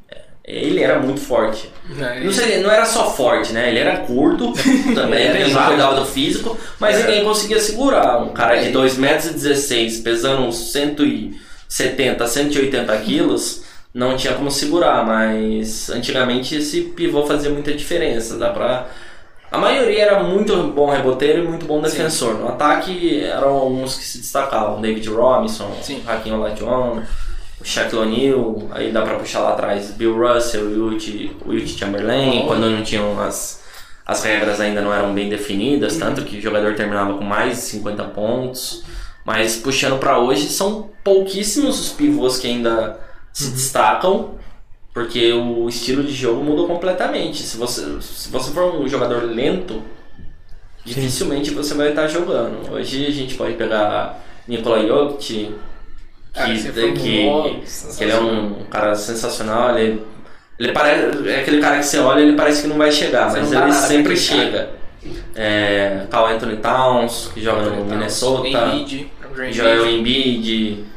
[0.09, 1.73] é, ele era muito forte.
[1.99, 3.69] É, não, sei, não era só forte, né?
[3.69, 4.53] Ele era curto
[4.95, 7.01] também, ele não cuidava do físico, mas é.
[7.01, 8.23] ninguém conseguia segurar.
[8.23, 13.64] Um cara de 2,16 metros, pesando uns 170, 180 quilos,
[13.95, 18.37] não tinha como segurar, mas antigamente esse pivô fazia muita diferença.
[18.37, 18.89] Dá pra
[19.55, 22.35] a maioria era muito bom reboteiro e muito bom defensor.
[22.35, 22.41] Sim.
[22.41, 24.81] No ataque eram alguns que se destacavam.
[24.81, 26.03] David Robinson, Sim.
[26.05, 27.03] Hakim Olajuwon,
[27.63, 31.09] Shaquille O'Neal, aí dá pra puxar lá atrás Bill Russell, Wilt,
[31.47, 32.47] Wilt Chamberlain, oh.
[32.49, 33.63] quando não tinham as,
[34.05, 36.01] as regras ainda não eram bem definidas, uhum.
[36.01, 38.83] tanto que o jogador terminava com mais de 50 pontos.
[39.25, 42.99] Mas puxando para hoje, são pouquíssimos os pivôs que ainda
[43.35, 43.53] se uhum.
[43.53, 44.35] destacam
[44.95, 47.43] porque o estilo de jogo mudou completamente.
[47.43, 49.83] Se você, se você for um jogador lento,
[50.85, 51.57] dificilmente Sim.
[51.57, 52.73] você vai estar jogando.
[52.73, 55.53] Hoje a gente pode pegar Nikola Jokic,
[56.33, 60.01] que, que, que, ele é um cara sensacional, ele,
[60.61, 63.41] ele parece, é aquele cara que você olha ele parece que não vai chegar, você
[63.41, 64.71] mas ele sempre chega.
[65.35, 69.13] É, Carl Anthony Towns, que joga Anthony no Minnesota, Embiid,
[69.51, 70.94] Joel Embiid.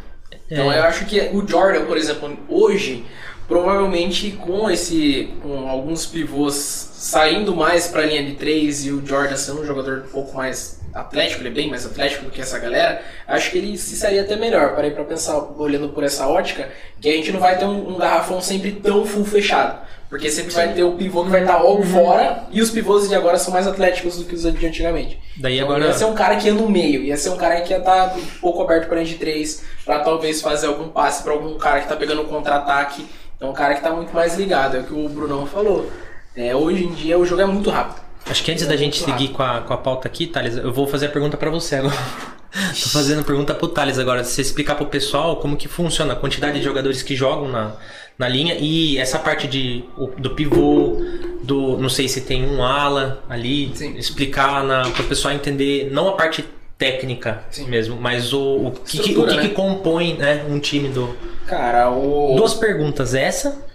[0.49, 0.79] Então é.
[0.79, 3.05] eu acho que o Jordan, por exemplo, hoje
[3.47, 9.05] provavelmente com esse com alguns pivôs saindo mais para a linha de três e o
[9.05, 12.41] Jordan sendo um jogador um pouco mais atlético, ele é bem mais atlético do que
[12.41, 14.75] essa galera, acho que ele se sairia até melhor.
[14.75, 16.69] Parei para pensar, olhando por essa ótica,
[16.99, 19.86] que a gente não vai ter um, um garrafão sempre tão full fechado.
[20.09, 20.57] Porque sempre Sim.
[20.57, 21.85] vai ter o pivô que vai estar logo uhum.
[21.85, 25.19] fora e os pivôs de agora são mais atléticos do que os de antigamente.
[25.35, 25.85] Daí então, agora...
[25.87, 28.15] Ia ser um cara que ia no meio, ia ser um cara que ia estar
[28.15, 31.85] um pouco aberto para de três, para talvez fazer algum passe para algum cara que
[31.85, 33.05] está pegando um contra-ataque
[33.39, 35.91] é um cara que está muito mais ligado, é o que o Brunão falou.
[36.35, 38.01] É, hoje em dia o jogo é muito rápido.
[38.25, 40.87] Acho que antes da gente seguir com a, com a pauta aqui, Thales, eu vou
[40.87, 41.95] fazer a pergunta para você agora.
[42.51, 44.23] Tô fazendo a pergunta pro Thales agora.
[44.23, 47.75] Você explicar pro pessoal como que funciona a quantidade de jogadores que jogam na,
[48.17, 49.83] na linha e essa parte de,
[50.17, 50.97] do pivô,
[51.43, 51.77] do.
[51.77, 53.71] Não sei se tem um ala ali.
[53.75, 53.95] Sim.
[53.95, 56.43] Explicar na, pro pessoal entender, não a parte
[56.77, 57.67] técnica Sim.
[57.67, 59.41] mesmo, mas o, o, que, que, o que, né?
[59.41, 61.15] que compõe né, um time do.
[61.45, 62.35] Cara, o.
[62.35, 63.65] Duas perguntas, essa.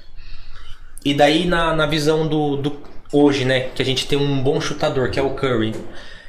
[1.04, 2.80] E daí na, na visão do, do
[3.12, 3.68] hoje, né?
[3.74, 5.74] Que a gente tem um bom chutador, que é o Curry.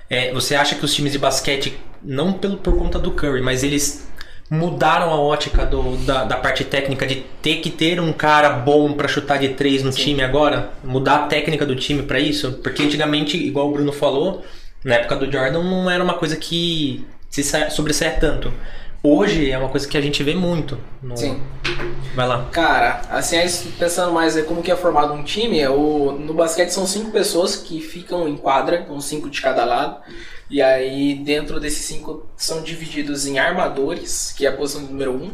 [0.09, 3.64] É, você acha que os times de basquete não pelo, por conta do Curry, mas
[3.64, 4.07] eles
[4.54, 8.93] mudaram a ótica do, da, da parte técnica de ter que ter um cara bom
[8.93, 10.04] para chutar de três no Sim.
[10.04, 10.70] time agora?
[10.84, 12.51] Mudar a técnica do time para isso?
[12.62, 14.45] Porque antigamente, igual o Bruno falou,
[14.84, 18.54] na época do Jordan não era uma coisa que se sobressaia tanto.
[19.01, 20.78] Hoje é uma coisa que a gente vê muito.
[21.01, 21.18] No...
[21.18, 21.41] Sim.
[22.16, 22.47] Vai lá.
[22.51, 23.38] Cara, assim,
[23.80, 26.12] pensando mais como que é formado um time, é o...
[26.12, 29.97] no basquete são cinco pessoas que ficam em quadra, com cinco de cada lado.
[30.54, 35.32] E aí, dentro desses cinco, são divididos em armadores, que é a posição número um.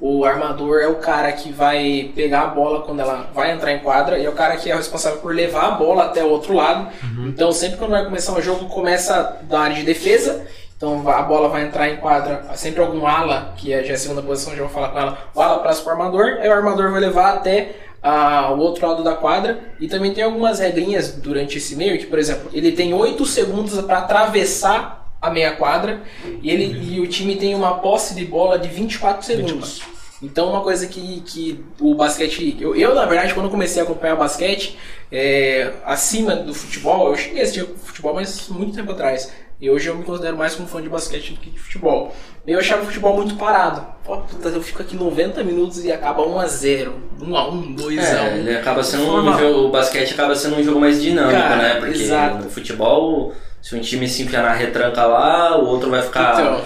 [0.00, 3.80] O armador é o cara que vai pegar a bola quando ela vai entrar em
[3.80, 6.54] quadra e é o cara que é responsável por levar a bola até o outro
[6.54, 6.90] lado.
[7.04, 7.28] Uhum.
[7.28, 10.46] Então, sempre quando vai começar um jogo, começa da área de defesa.
[10.74, 13.98] Então, a bola vai entrar em quadra, sempre algum ala, que é já é a
[13.98, 15.18] segunda posição, já vou falar com ela.
[15.34, 19.04] O ala passa para o armador, aí o armador vai levar até o outro lado
[19.04, 19.60] da quadra.
[19.80, 23.80] E também tem algumas regrinhas durante esse meio, que, por exemplo, ele tem 8 segundos
[23.82, 26.02] para atravessar a meia quadra
[26.42, 29.78] e, ele, e o time tem uma posse de bola de 24 segundos.
[29.78, 29.92] 24.
[30.22, 32.56] Então, uma coisa que, que o basquete.
[32.60, 34.78] Eu, eu, na verdade, quando comecei a acompanhar o basquete,
[35.10, 39.32] é, acima do futebol, eu cheguei a assistir futebol, mas muito tempo atrás.
[39.60, 42.14] E hoje eu me considero mais como fã de basquete do que de futebol.
[42.46, 43.86] Eu achava o futebol muito parado.
[44.04, 46.90] Pô, puta, eu fico aqui 90 minutos e acaba 1x0,
[47.20, 48.00] 1x1, 2x1.
[48.00, 51.56] É, ele acaba sendo um jogo, o basquete acaba sendo um jogo mais dinâmico, Cara,
[51.56, 51.74] né?
[51.76, 52.44] Porque exato.
[52.44, 56.40] no futebol, se um time se enfiar na retranca lá, o outro vai ficar.
[56.40, 56.60] Então,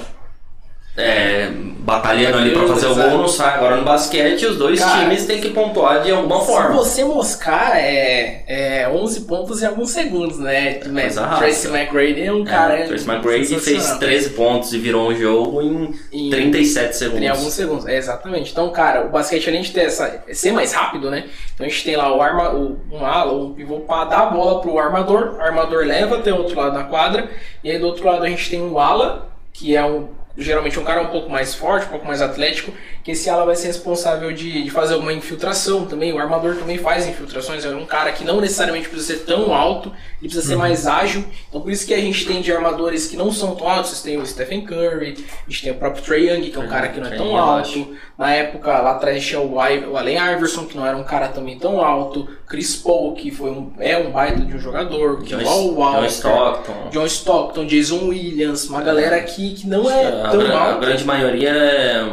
[0.96, 1.50] é,
[1.86, 3.54] batalhando ali para fazer o gol, não sai.
[3.54, 6.70] Agora no basquete, os dois Cara, times têm que pontuar de alguma se forma.
[6.70, 10.70] Se você moscar, é, é 11 pontos em alguns segundos, né?
[10.70, 12.78] É Tracy McGrady é um cara.
[12.78, 17.22] É, Tracy McGrady fez 13 pontos e virou um jogo em, em 37 segundos.
[17.22, 18.50] Em alguns segundos, é, exatamente.
[18.50, 21.26] Então, cara, o basquete, além de ter essa, ser mais rápido, né?
[21.54, 24.26] Então a gente tem lá o arma, o, um ala, um pivô para dar a
[24.26, 27.30] bola pro armador, o armador leva até o outro lado da quadra,
[27.62, 30.84] e aí do outro lado a gente tem um ala, que é um geralmente um
[30.84, 32.72] cara um pouco mais forte, um pouco mais atlético,
[33.02, 36.12] que esse ala vai ser responsável de, de fazer uma infiltração também.
[36.12, 39.92] O armador também faz infiltrações, é um cara que não necessariamente precisa ser tão alto,
[40.20, 40.48] ele precisa uhum.
[40.48, 41.24] ser mais ágil.
[41.48, 44.02] Então por isso que a gente tem de armadores que não são tão altos, vocês
[44.02, 46.88] têm o Stephen Curry, a gente tem o próprio Trae Young, que é um cara
[46.88, 47.96] que não é tão alto.
[48.18, 51.58] Na época lá atrás tinha o, o Allen Iverson, que não era um cara também
[51.58, 52.26] tão alto.
[52.48, 55.22] Chris Paul, que foi um, é um baita de um jogador.
[55.22, 56.88] John, Walker, John Stockton.
[56.90, 60.74] John Stockton, Jason Williams, uma galera aqui que não é tão a, alta.
[60.76, 62.08] A grande maioria é,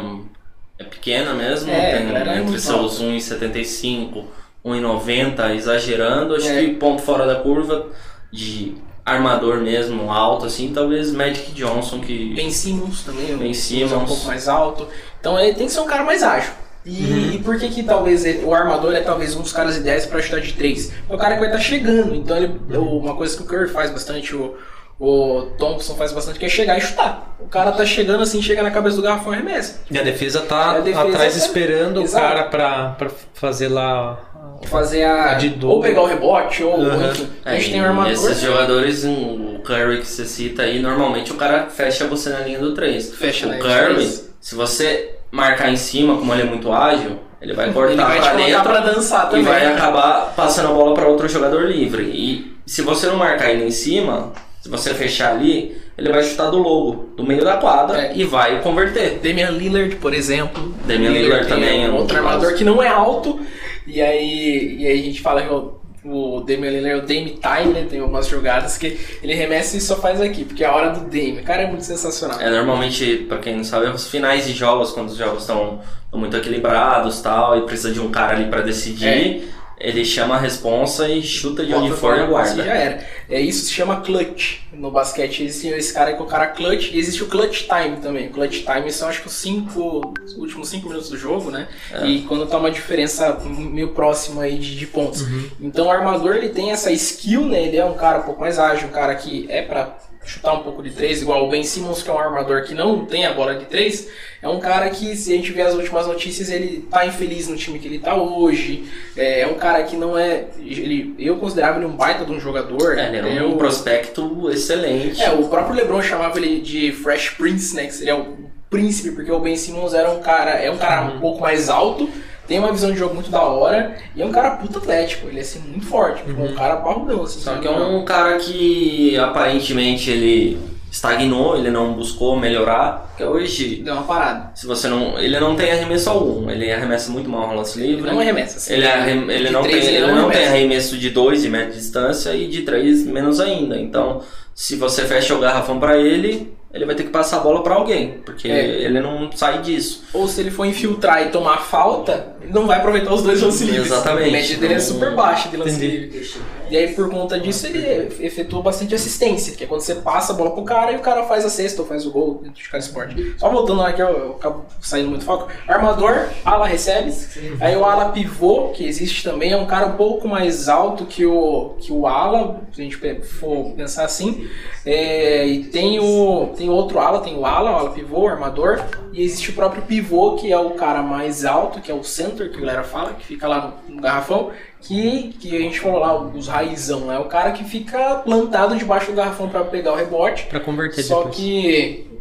[0.78, 4.24] é pequena mesmo, é, tem é entre seus 1,75
[4.64, 6.60] 1,90 exagerando, acho é.
[6.60, 7.86] que ponto fora da curva
[8.32, 12.32] de armador mesmo, alto assim, talvez Magic Johnson que...
[12.34, 13.92] Ben Simmons também, ben Simmons.
[13.92, 14.88] um pouco mais alto.
[15.20, 16.52] Então ele tem que ser um cara mais ágil.
[16.86, 17.30] E, uhum.
[17.32, 20.20] e por que que talvez ele, o armador é talvez um dos caras ideais para
[20.20, 20.92] chutar de três?
[21.08, 22.14] É o cara que vai estar tá chegando.
[22.14, 22.98] Então ele, uhum.
[22.98, 24.54] uma coisa que o Curry faz bastante, o,
[24.98, 27.36] o Thompson faz bastante, que é chegar e chutar.
[27.40, 29.80] O cara tá chegando assim, chega na cabeça do garrafão e arremessa.
[29.90, 31.38] E a defesa tá a defesa atrás é...
[31.38, 32.24] esperando Exato.
[32.24, 34.18] o cara pra, pra fazer lá
[34.66, 35.36] fazer a.
[35.36, 36.78] a ou pegar o rebote, ou.
[36.78, 37.10] Uhum.
[37.10, 38.12] Enfim, a gente é, tem um armador.
[38.12, 42.58] Esses jogadores, o Curry que você cita aí, normalmente o cara fecha você na linha
[42.58, 43.14] do 3.
[43.14, 44.30] Fecha o Curry, 3.
[44.40, 48.20] se você marcar em cima, como ele é muito ágil, ele vai cortar ele vai
[48.20, 49.42] pra dentro pra dançar também.
[49.42, 52.04] e vai acabar passando a bola para outro jogador livre.
[52.04, 54.32] E se você não marcar ele em cima,
[54.64, 58.12] se você fechar ali, ele vai chutar do logo, do meio da quadra é.
[58.16, 59.20] e vai converter.
[59.22, 60.74] Damian Lillard, por exemplo.
[60.86, 63.38] Damian Lillard, Lillard também é um outro armador que não é alto.
[63.86, 65.74] E aí, e aí a gente fala que o,
[66.06, 67.86] o Damian Lillard é o Dame Time, né?
[67.90, 71.00] Tem algumas jogadas que ele remessa e só faz aqui, porque é a hora do
[71.10, 71.40] Dame.
[71.40, 72.40] O cara é muito sensacional.
[72.40, 75.82] É, normalmente, pra quem não sabe, é os finais de jogos, quando os jogos estão
[76.10, 79.08] muito equilibrados tal, e precisa de um cara ali para decidir.
[79.08, 82.64] É ele chama a responsa e chuta de Bota for e guarda.
[82.64, 83.06] Já era.
[83.28, 84.60] É, isso se chama clutch.
[84.72, 87.96] No basquete existe esse cara que é o cara clutch e existe o clutch time
[88.00, 88.28] também.
[88.28, 91.68] O clutch time são acho que os cinco, os últimos cinco minutos do jogo, né?
[91.92, 92.06] É.
[92.06, 95.22] E quando tá uma diferença meio próxima aí de, de pontos.
[95.22, 95.50] Uhum.
[95.60, 97.62] Então o armador ele tem essa skill, né?
[97.62, 100.62] Ele é um cara um pouco mais ágil, um cara que é para chutar um
[100.62, 103.32] pouco de três, igual o Ben Simmons, que é um armador que não tem a
[103.32, 104.08] bola de três,
[104.40, 107.56] é um cara que, se a gente ver as últimas notícias, ele tá infeliz no
[107.56, 108.84] time que ele tá hoje.
[109.16, 110.46] É, é um cara que não é.
[110.58, 112.98] Ele, eu considerava ele um baita de um jogador.
[112.98, 115.22] É, ele é um prospecto excelente.
[115.22, 117.86] É, o próprio LeBron chamava ele de Fresh Prince, né?
[117.86, 118.36] Que seria o
[118.68, 120.50] príncipe, porque o Ben Simmons era um cara.
[120.50, 122.08] É um cara um pouco mais alto
[122.46, 125.38] tem uma visão de jogo muito da hora e é um cara puta atlético, ele
[125.38, 126.46] é assim, muito forte, uhum.
[126.46, 127.22] um cara barrudão.
[127.22, 130.58] Assim, Só que é um cara que aparentemente ele
[130.94, 133.82] estagnou, ele não buscou melhorar, que hoje...
[133.82, 134.52] Deu uma parada.
[134.54, 135.18] Se você não...
[135.18, 138.04] Ele não tem arremesso algum, ele arremessa muito mal no lance livre.
[138.04, 138.58] Ele não arremessa.
[138.58, 139.28] Assim, ele, arrem...
[139.28, 142.62] ele, não, tem, ele, não, não tem arremesso de 2 de média distância e de
[142.62, 143.76] 3 menos ainda.
[143.76, 144.22] Então,
[144.54, 147.76] se você fecha o garrafão para ele, ele vai ter que passar a bola para
[147.76, 148.82] alguém, porque é.
[148.82, 150.02] ele não sai disso.
[150.12, 153.64] Ou se ele for infiltrar e tomar falta, ele não vai aproveitar os dois lance
[153.64, 153.86] livres.
[153.86, 154.28] Exatamente.
[154.28, 156.28] A média dele é super baixa de lance livre.
[156.74, 160.36] E aí, por conta disso, ele efetua bastante assistência, que é quando você passa a
[160.36, 162.68] bola pro cara e o cara faz a cesta ou faz o gol dentro de
[162.68, 163.36] cada esporte.
[163.38, 165.46] Só voltando lá que eu, eu acabo saindo muito foco.
[165.68, 167.14] Armador, ala recebe.
[167.60, 171.24] Aí o ala pivô, que existe também, é um cara um pouco mais alto que
[171.24, 174.50] o, que o ala, se a gente for pensar assim.
[174.84, 178.82] É, e tem o tem outro ala, tem o ala, o ala pivô, o armador,
[179.12, 182.50] e existe o próprio pivô, que é o cara mais alto, que é o center,
[182.50, 184.50] que a galera fala, que fica lá no, no garrafão,
[184.86, 187.18] que, que a gente falou lá, os raizão, né?
[187.18, 190.44] O cara que fica plantado debaixo do garrafão para pegar o rebote.
[190.44, 191.36] Para converter Só depois.
[191.36, 192.14] que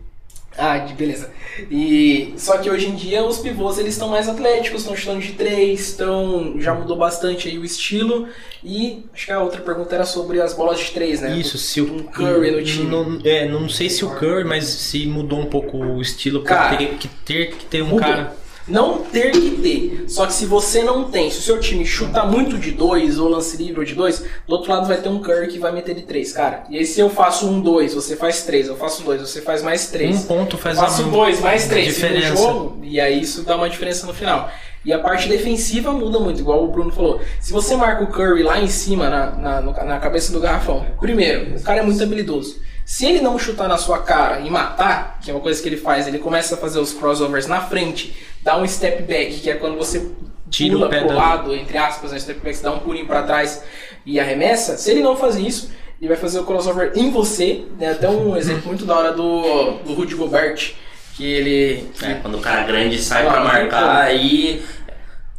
[0.57, 1.31] ah, beleza.
[1.69, 5.33] E só que hoje em dia os pivôs eles estão mais atléticos, estão chutando de
[5.33, 8.27] três, estão já mudou bastante aí o estilo.
[8.63, 11.35] E acho que a outra pergunta era sobre as bolas de três, né?
[11.35, 12.87] Isso, se o um Curry no time.
[12.87, 16.53] Não, é, não sei se o Curry, mas se mudou um pouco o estilo, porque
[16.53, 17.99] cara, teria que ter que ter um mudou.
[17.99, 20.05] cara não ter que ter.
[20.07, 23.27] Só que se você não tem, se o seu time chuta muito de dois ou
[23.27, 25.95] lance livre ou de dois, do outro lado vai ter um Curry que vai meter
[25.95, 26.63] de três, cara.
[26.69, 29.61] E aí se eu faço um dois, você faz três, eu faço dois, você faz
[29.61, 30.23] mais três.
[30.23, 32.35] Um ponto faz faço dois, mais três diferença.
[32.35, 34.49] jogo, e aí isso dá uma diferença no final.
[34.85, 37.21] E a parte defensiva muda muito, igual o Bruno falou.
[37.39, 41.55] Se você marca o Curry lá em cima, na, na, na cabeça do garrafão, primeiro,
[41.55, 42.61] o cara é muito habilidoso.
[42.85, 45.77] Se ele não chutar na sua cara e matar, que é uma coisa que ele
[45.77, 49.55] faz, ele começa a fazer os crossovers na frente, dá um step back, que é
[49.55, 50.11] quando você
[50.49, 53.63] Tira pula pro lado, entre aspas, né, step back, dá um pulinho para trás
[54.05, 54.77] e arremessa.
[54.77, 57.63] Se ele não fazer isso, ele vai fazer o crossover em você.
[57.79, 57.91] Né?
[57.91, 60.73] Até um exemplo muito da hora do, do Rudy Gobert,
[61.15, 61.89] que ele...
[62.03, 64.63] É, quando o cara grande sai para marcar, aí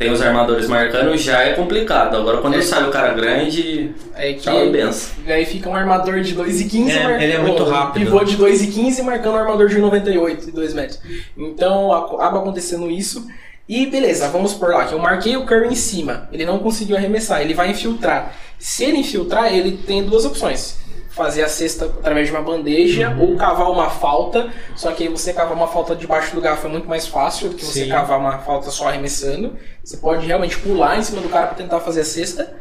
[0.04, 2.16] tem os armadores marcando, já é complicado.
[2.16, 5.14] Agora quando é, sai o cara grande, é que tchau benção.
[5.26, 7.22] Aí fica um armador de 2,15 é, mar...
[7.22, 8.04] Ele é muito rápido.
[8.04, 11.00] Pivô de 2,15 marcando um armador de 98 e 2 metros.
[11.36, 13.26] Então acaba acontecendo isso.
[13.66, 16.28] E beleza, vamos por lá, que eu marquei o Curry em cima.
[16.30, 18.34] Ele não conseguiu arremessar, ele vai infiltrar.
[18.58, 20.84] Se ele infiltrar, ele tem duas opções
[21.14, 23.30] fazer a cesta através de uma bandeja uhum.
[23.30, 24.50] ou cavar uma falta.
[24.74, 27.54] Só que aí você cavar uma falta debaixo do garfo é muito mais fácil do
[27.54, 27.88] que você Sim.
[27.88, 29.56] cavar uma falta só arremessando.
[29.84, 32.54] Você pode realmente pular em cima do cara para tentar fazer a cesta.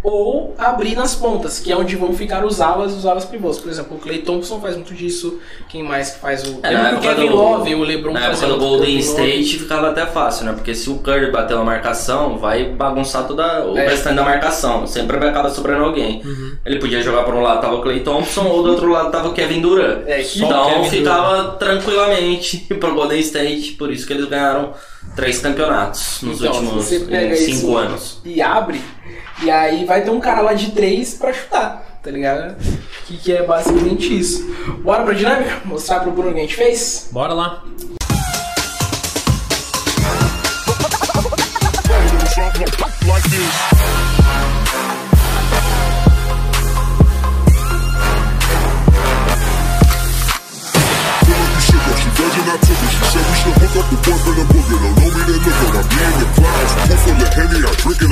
[0.00, 3.58] Ou abrir nas pontas, que é onde vão ficar os alas e os alas pivôs.
[3.58, 5.40] Por exemplo, o Clay Thompson faz muito disso.
[5.68, 6.60] Quem mais que faz o.
[6.62, 9.90] É, na época o Kevin do, Love, o LeBron Na época do Golden State ficava
[9.90, 10.52] até fácil, né?
[10.52, 13.88] Porque se o Curry bater uma marcação, vai bagunçar toda o é.
[13.88, 14.86] restante da marcação.
[14.86, 16.22] Sempre vai acabar sobrando alguém.
[16.24, 16.56] Uhum.
[16.64, 19.26] Ele podia jogar por um lado, tava o Clay Thompson, ou do outro lado tava
[19.26, 20.06] o Kevin Durant.
[20.06, 21.58] É, então Kevin ficava Durant.
[21.58, 24.74] tranquilamente pro Golden State, por isso que eles ganharam
[25.14, 28.20] três campeonatos nos então, últimos cinco anos.
[28.24, 28.80] E abre,
[29.42, 32.56] e aí vai ter um cara lá de três pra chutar, tá ligado?
[33.06, 34.46] Que, que é basicamente isso.
[34.82, 35.60] Bora pra dinâmica?
[35.64, 37.08] Mostrar pro Bruno o que a gente fez?
[37.12, 37.62] Bora lá.
[43.10, 43.77] I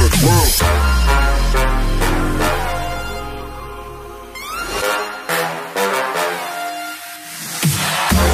[0.00, 0.46] up drown.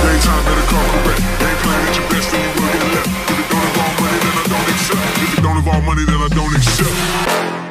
[0.03, 0.45] Daytime.
[1.43, 3.09] Ain't playing at your best, then you will get left.
[3.31, 5.03] If it don't involve money, then I don't accept.
[5.23, 7.62] If it don't involve money, then I don't accept.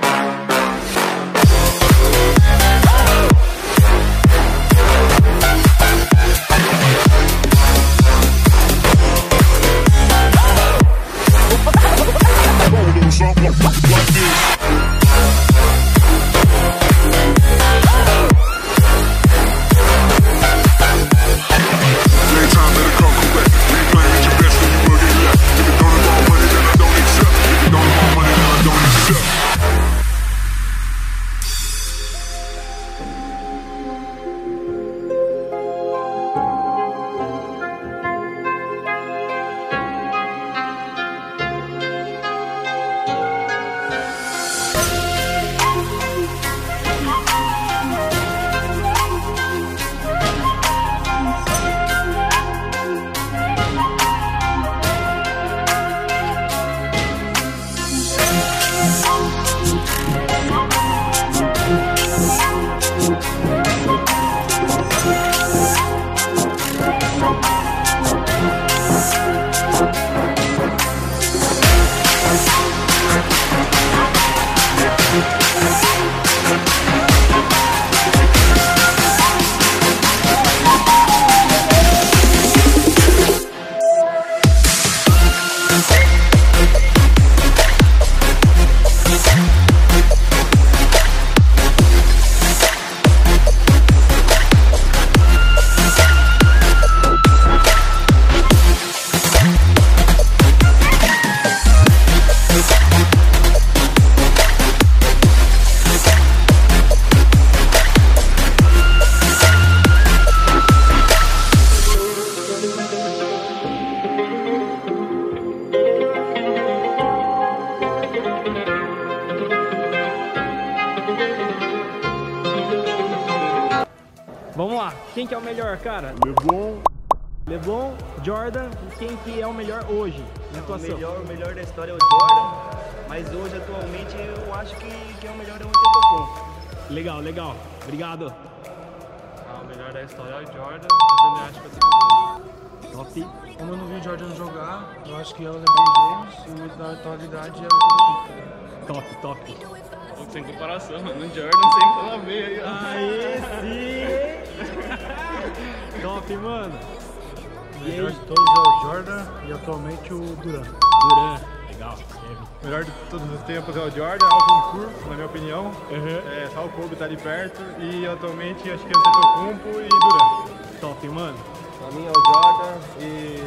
[171.82, 173.42] Pra mim é o Jordan e.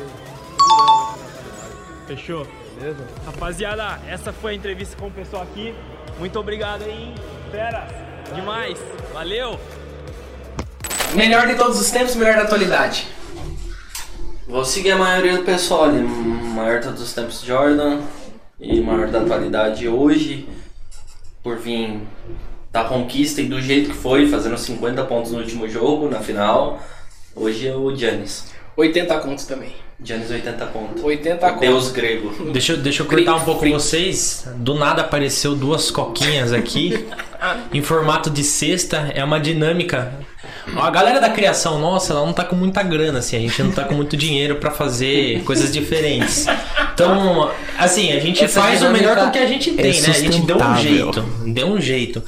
[2.09, 2.45] Fechou?
[2.75, 3.07] Beleza?
[3.25, 5.73] Rapaziada, essa foi a entrevista com o pessoal aqui.
[6.19, 7.15] Muito obrigado aí,
[7.53, 7.87] fera.
[8.35, 8.77] Demais.
[9.13, 9.61] Valeu.
[11.15, 13.07] Melhor de todos os tempos, melhor da atualidade.
[14.49, 16.03] Vou seguir a maioria do pessoal ali.
[16.03, 18.01] Maior de todos os tempos Jordan
[18.59, 20.49] e maior da atualidade hoje.
[21.41, 22.03] Por vir
[22.73, 26.81] da conquista e do jeito que foi, fazendo 50 pontos no último jogo, na final.
[27.35, 28.45] Hoje é o Giannis.
[28.77, 29.73] 80 contos também.
[30.03, 31.03] Giannis 80 pontos.
[31.03, 32.33] 80 O Deus grego.
[32.53, 34.47] Deixa, eu- deixa eu cortar um pouco vocês.
[34.57, 37.07] Do nada apareceu duas coquinhas aqui.
[37.73, 39.13] em formato de cesta.
[39.15, 40.13] É uma dinâmica.
[40.77, 43.37] A galera da criação nossa, ela não tá com muita grana, assim.
[43.37, 46.47] A gente não tá com muito dinheiro pra fazer coisas diferentes.
[46.95, 50.01] Então, assim, a gente Essa faz o melhor com o que a gente tem, é
[50.01, 50.09] né?
[50.09, 51.23] A gente deu um jeito.
[51.47, 52.23] Deu um jeito.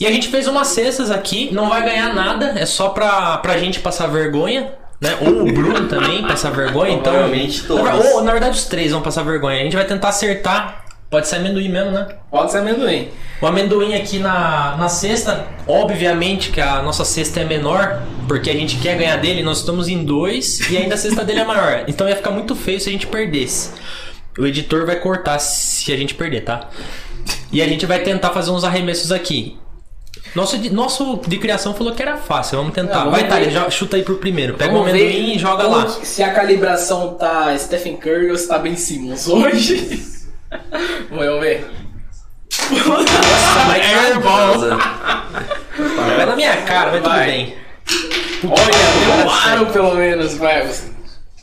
[0.00, 3.58] E a gente fez umas cestas aqui, não vai ganhar nada, é só pra, pra
[3.58, 4.72] gente passar vergonha.
[4.98, 5.16] Né?
[5.20, 7.12] Ou o Bruno também passar vergonha, então.
[7.12, 8.06] Provavelmente todos.
[8.06, 9.60] Ou, na verdade, os três vão passar vergonha.
[9.60, 10.84] A gente vai tentar acertar.
[11.10, 12.06] Pode ser amendoim mesmo, né?
[12.30, 13.08] Pode ser amendoim.
[13.42, 18.54] O amendoim aqui na, na cesta, obviamente que a nossa cesta é menor, porque a
[18.54, 21.84] gente quer ganhar dele, nós estamos em dois e ainda a cesta dele é maior.
[21.88, 23.70] Então ia ficar muito feio se a gente perdesse.
[24.38, 26.68] O editor vai cortar se a gente perder, tá?
[27.50, 29.58] E a gente vai tentar fazer uns arremessos aqui.
[30.34, 33.04] Nosso de, nosso de criação falou que era fácil, vamos tentar.
[33.04, 33.28] Não, vamos vai.
[33.28, 34.54] Thales, jo- chuta aí pro primeiro.
[34.54, 35.88] Pega o amendoim e joga lá.
[35.88, 40.20] Se a calibração tá Stephen Curry ou se tá Ben Simmons hoje.
[41.10, 41.68] Vamos ver.
[43.66, 44.58] Vai airball.
[46.16, 47.26] Vai na minha cara, mas tudo Vai.
[47.26, 47.54] bem.
[48.44, 50.68] Olha, deu um aro pelo menos, vai.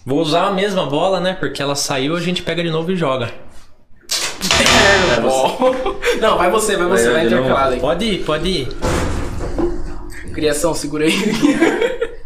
[0.06, 1.36] Vou usar a mesma bola, né?
[1.40, 3.32] Porque ela saiu, a gente pega de novo e joga.
[5.12, 6.00] Airball.
[6.22, 7.80] Não, vai você, vai você, Vai, intercalado aí.
[7.80, 8.68] Pode ir, pode ir.
[10.34, 11.14] Criação, segura aí.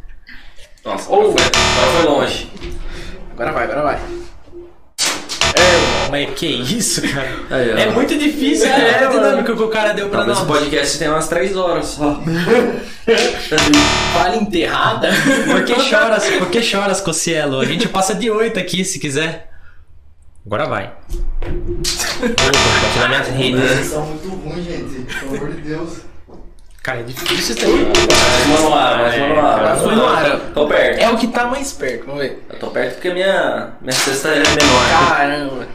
[0.84, 2.51] Nossa, Ou- agora foi, agora foi longe.
[3.34, 3.99] Agora vai, agora vai.
[6.09, 7.30] Mas que isso, cara?
[7.49, 7.78] Aí, ó.
[7.78, 9.12] É muito difícil, É, é, a mano.
[9.22, 10.47] dinâmica que o cara deu pra Talvez nós.
[10.49, 12.20] esse podcast tenha umas 3 horas só.
[14.14, 15.09] Vale enterrada.
[15.49, 17.62] Por que choras, por que choras, Cocielo?
[17.62, 19.49] A gente passa de 8 aqui, se quiser.
[20.45, 20.91] Agora vai.
[22.22, 22.51] Opa,
[22.82, 23.57] bate na minha rede.
[23.57, 25.15] Vocês são muito ruins, gente.
[25.19, 26.01] Pelo amor de Deus.
[26.84, 27.91] Cara, é difícil isso aí.
[28.61, 29.78] No ar, mais uma no ar.
[29.78, 30.39] Foi no ar.
[30.53, 30.99] Tô perto.
[30.99, 32.43] É o que tá mais perto, vamos ver.
[32.49, 35.09] Eu tô perto porque minha, minha cesta é menor.
[35.09, 35.67] Caramba.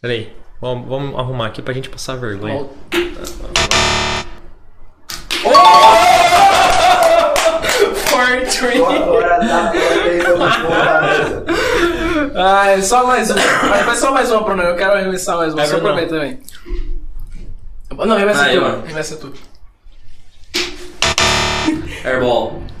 [0.00, 2.66] Peraí, vamos, vamos arrumar aqui pra gente passar vergonha.
[8.06, 8.96] Fortune.
[8.96, 11.91] Agora dá pra ver.
[12.34, 13.40] Ah, é só mais uma.
[13.84, 14.62] Vai só mais uma, Bruno.
[14.62, 15.62] Eu quero arremessar mais uma.
[15.62, 16.40] Vai, Só pra ver também.
[17.90, 18.62] Não, arremessa Aí, tu.
[18.62, 18.82] mano.
[18.84, 19.32] Arremessa tu.
[22.04, 22.62] Airball.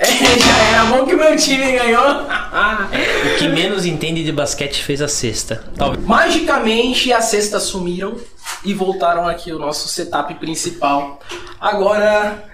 [0.00, 0.06] É,
[0.38, 2.00] já era bom que o meu time ganhou.
[2.22, 5.64] O que menos entende de basquete fez a sexta.
[5.76, 6.04] Talvez.
[6.04, 8.16] Magicamente as cestas sumiram
[8.64, 11.18] e voltaram aqui o nosso setup principal.
[11.60, 12.44] Agora,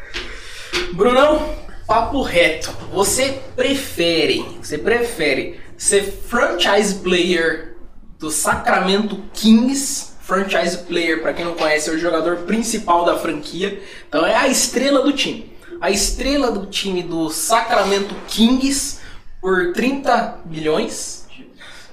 [0.94, 1.54] Brunão,
[1.86, 2.74] papo reto.
[2.92, 7.76] Você prefere, você prefere ser franchise player
[8.18, 10.14] do Sacramento Kings?
[10.20, 13.82] Franchise player, para quem não conhece, é o jogador principal da franquia.
[14.08, 15.52] Então é a estrela do time.
[15.80, 19.00] A estrela do time do Sacramento Kings
[19.40, 21.26] por 30 milhões.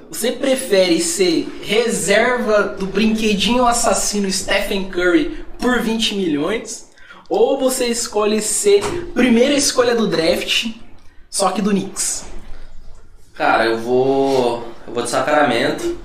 [0.10, 6.91] Você prefere ser reserva do brinquedinho assassino Stephen Curry por 20 milhões?
[7.32, 10.66] Ou você escolhe ser primeira escolha do draft,
[11.30, 12.26] só que do Knicks?
[13.34, 14.68] Cara, eu vou.
[14.86, 15.98] Eu vou de Sacramento.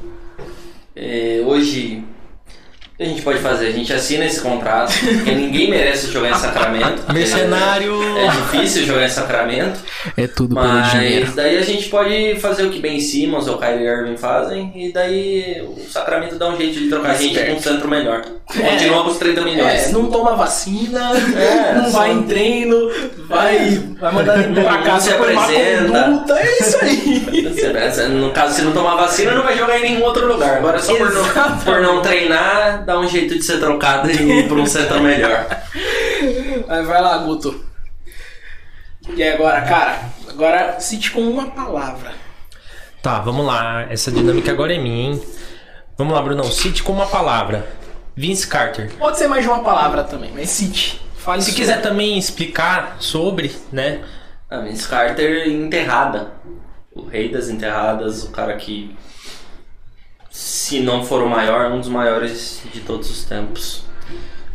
[0.95, 2.05] É, hoje
[2.97, 3.67] que a gente pode fazer?
[3.69, 7.13] A gente assina esse contrato, porque ninguém merece jogar em Sacramento.
[7.13, 7.93] Mercenário!
[8.19, 9.79] É, difícil jogar em Sacramento.
[10.17, 11.33] É tudo Mas pelo dinheiro.
[11.35, 15.63] daí a gente pode fazer o que Ben Simmons ou Kyrie Irving fazem, e daí
[15.67, 18.23] o Sacramento dá um jeito de trocar a gente com um centro melhor.
[18.47, 19.89] Continua com os 30 milhões.
[19.89, 22.77] É, não toma vacina, É, não só- vai em treino,
[23.29, 26.03] vai, vai mandar ele pra casa se por apresenta.
[26.05, 27.27] conduta, é isso aí.
[28.11, 30.59] No caso, se não tomar vacina, não vai jogar em nenhum outro lugar.
[30.59, 31.25] Agora, só por não,
[31.65, 35.47] por não treinar, dá um jeito de ser trocado e ir pra um centro melhor.
[36.67, 37.65] Mas vai lá, Guto.
[39.15, 42.13] E agora, cara, agora cite com uma palavra.
[43.03, 43.87] Tá, vamos lá.
[43.91, 45.23] Essa dinâmica agora é minha, hein?
[45.99, 46.45] Vamos lá, Brunão.
[46.45, 47.67] Cite com uma palavra.
[48.17, 48.93] Vince Carter.
[48.99, 51.01] Pode ser mais de uma palavra também, mas cite.
[51.17, 51.57] Fale Se sua.
[51.57, 54.01] quiser também explicar sobre, né?
[54.49, 56.33] A Vince Carter enterrada.
[56.95, 58.97] O rei das enterradas, o cara que,
[60.39, 63.85] se não for o maior, é um dos maiores de todos os tempos.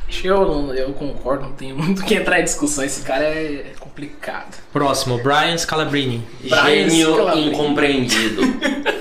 [0.07, 2.83] Acho que Eu, não- eu concordo, não tenho muito o que entrar em discussão.
[2.83, 4.57] Esse cara é complicado.
[4.71, 6.23] Próximo, Brian Scalabrine.
[6.43, 7.47] Brian Gênio Scalabrine.
[7.51, 8.41] incompreendido.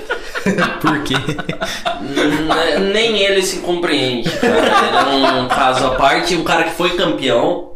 [0.81, 1.13] Por quê?
[1.13, 4.27] N- Nem ele se compreende.
[4.31, 5.13] Cara.
[5.13, 7.73] Ele é um caso à parte, um cara que foi campeão,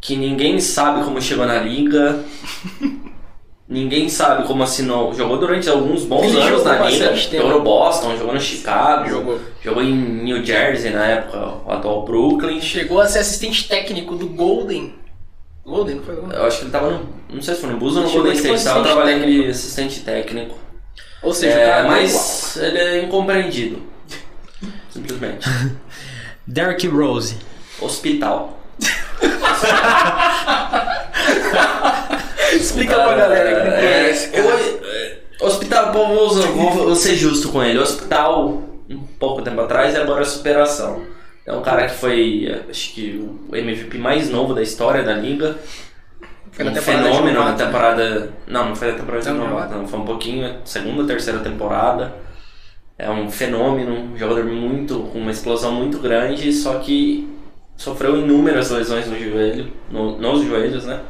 [0.00, 2.24] que ninguém sabe como chegou na liga.
[3.70, 5.14] Ninguém sabe como assinou.
[5.14, 7.14] Jogou durante alguns bons Ele anos na liga.
[7.14, 9.40] Jogou no Boston, jogou no Chicago, Jogou.
[9.62, 12.60] jogou em New Jersey na época, o atual Brooklyn.
[12.60, 14.96] Chegou a ser assistente técnico do Golden.
[15.64, 16.36] Golden, não foi Golden?
[16.36, 17.08] Eu acho que ele tava no.
[17.32, 18.64] Não sei se foi no Bulls ou no Golden State.
[18.64, 20.58] Tava trabalhando de assistente técnico.
[21.22, 23.80] Ou seja, o É, cara mas ele é incompreendido.
[24.90, 25.48] Simplesmente.
[26.44, 27.36] Derrick Rose.
[27.80, 28.58] Hospital.
[32.52, 34.46] Explica pra galera que não É, conhece, cara.
[34.46, 37.78] o- é, hospital, vou, vou- vou ser justo com ele.
[37.78, 41.02] Hospital, um pouco tempo atrás, e agora é superação.
[41.46, 45.56] É um cara que foi, acho que, o MVP mais novo da história da liga.
[46.52, 47.56] Foi um fenômeno na né?
[47.56, 48.30] temporada.
[48.46, 49.74] Não, não foi na temporada de novato.
[49.74, 49.86] não.
[49.88, 52.12] Foi um pouquinho, segunda, terceira temporada.
[52.98, 55.08] É um fenômeno, um jogador muito.
[55.12, 57.26] com uma explosão muito grande, só que
[57.76, 61.00] sofreu inúmeras lesões no joelho, no- nos joelhos, né?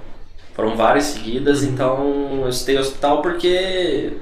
[0.61, 4.13] Foram várias seguidas, então eu citei hospital porque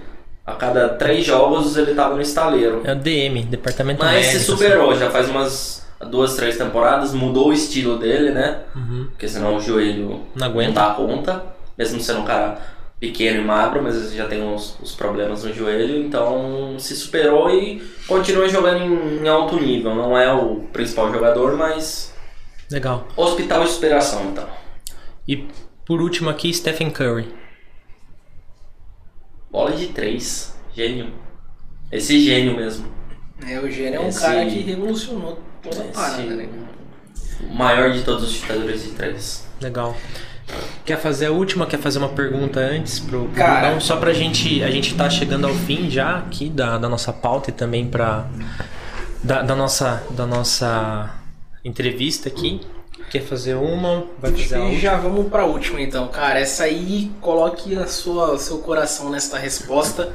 [0.46, 2.80] a cada três jogos ele tava no estaleiro.
[2.84, 4.38] É o DM, Departamento Mas Médico.
[4.38, 8.60] se superou, já faz umas duas, três temporadas, mudou o estilo dele, né?
[8.72, 9.08] Uhum.
[9.10, 10.74] Porque senão o joelho Não aguenta.
[10.74, 11.44] dá conta,
[11.76, 12.56] mesmo sendo um cara
[13.00, 18.48] pequeno e magro, mas já tem os, problemas no joelho, então se superou e continua
[18.48, 19.92] jogando em, em alto nível.
[19.92, 22.14] Não é o principal jogador, mas
[22.70, 23.08] Legal.
[23.16, 24.46] hospital e superação, então.
[25.26, 25.48] E
[25.88, 27.34] por último aqui, Stephen Curry.
[29.50, 31.10] Bola de três, gênio.
[31.90, 32.86] Esse gênio mesmo.
[33.46, 36.48] É, o Gênio é um Esse- cara que revolucionou toda a Esse- parada, né?
[37.48, 39.48] o maior de todos os chutadores de três.
[39.60, 39.96] Legal.
[40.84, 41.66] Quer fazer a última?
[41.66, 43.60] Quer fazer uma pergunta antes pro, pro Cara.
[43.66, 43.80] Brunão?
[43.80, 44.62] Só pra gente.
[44.62, 48.26] A gente tá chegando ao fim já aqui da, da nossa pauta e também pra.
[49.22, 51.14] Da, da nossa, da nossa
[51.64, 52.60] entrevista aqui.
[53.10, 54.06] Quer fazer uma?
[54.18, 54.78] Vai fazer a E outra?
[54.78, 56.38] já vamos pra última então, cara.
[56.40, 60.12] Essa aí, coloque a sua, seu coração nesta resposta.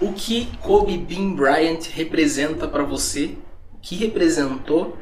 [0.00, 3.36] O que Kobe Bean Bryant representa pra você?
[3.74, 4.96] O que representou?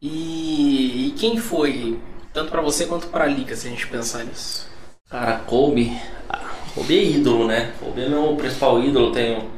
[0.00, 1.98] E, e quem foi?
[2.32, 4.68] Tanto pra você quanto pra liga, se a gente pensar nisso.
[5.08, 5.96] Cara, Kobe.
[6.28, 7.72] ah, Kobe é ídolo, né?
[7.80, 9.12] Kobe é meu principal ídolo.
[9.12, 9.48] Tenho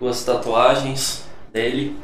[0.00, 1.94] duas tatuagens dele.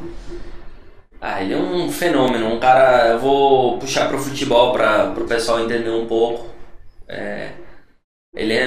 [1.21, 2.47] Ah, ele é um fenômeno.
[2.55, 3.09] Um cara.
[3.13, 6.47] Eu vou puxar pro futebol para pro pessoal entender um pouco.
[7.09, 7.53] É,
[8.35, 8.67] ele é.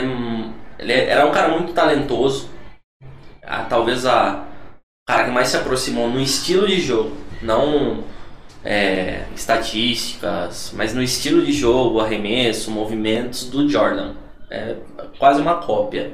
[0.79, 2.49] Ele é- era um cara muito talentoso.
[3.43, 4.45] Ah, talvez a
[5.03, 7.15] o cara que mais se aproximou no estilo de jogo.
[7.41, 8.03] Não
[8.63, 14.13] é, estatísticas, mas no estilo de jogo, arremesso, movimentos do Jordan.
[14.49, 14.75] É
[15.17, 16.13] quase uma cópia.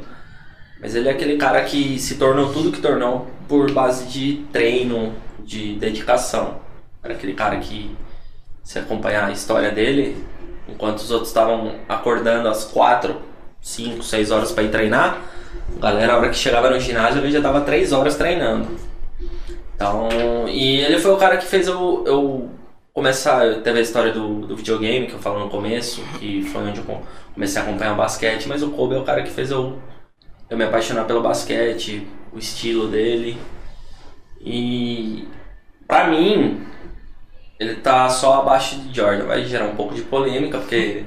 [0.80, 5.14] Mas ele é aquele cara que se tornou tudo que tornou por base de treino,
[5.48, 6.60] de dedicação.
[7.02, 7.96] Era aquele cara que,
[8.64, 10.22] se acompanhar a história dele,
[10.68, 13.16] enquanto os outros estavam acordando às 4,
[13.62, 15.22] 5, 6 horas para ir treinar,
[15.78, 18.68] a galera, a hora que chegava no ginásio, ele já estava 3 horas treinando.
[19.74, 20.10] Então,
[20.50, 22.50] e ele foi o cara que fez eu, eu
[22.94, 23.62] começar.
[23.62, 26.84] Teve a história do, do videogame que eu falo no começo, que foi onde eu
[26.84, 29.78] com- comecei a acompanhar o basquete, mas o Kobe é o cara que fez eu,
[30.50, 33.38] eu me apaixonar pelo basquete, o estilo dele.
[34.42, 35.28] E
[35.88, 36.62] pra mim,
[37.60, 39.26] ele tá só abaixo de Jordan.
[39.26, 41.06] Vai gerar um pouco de polêmica, porque.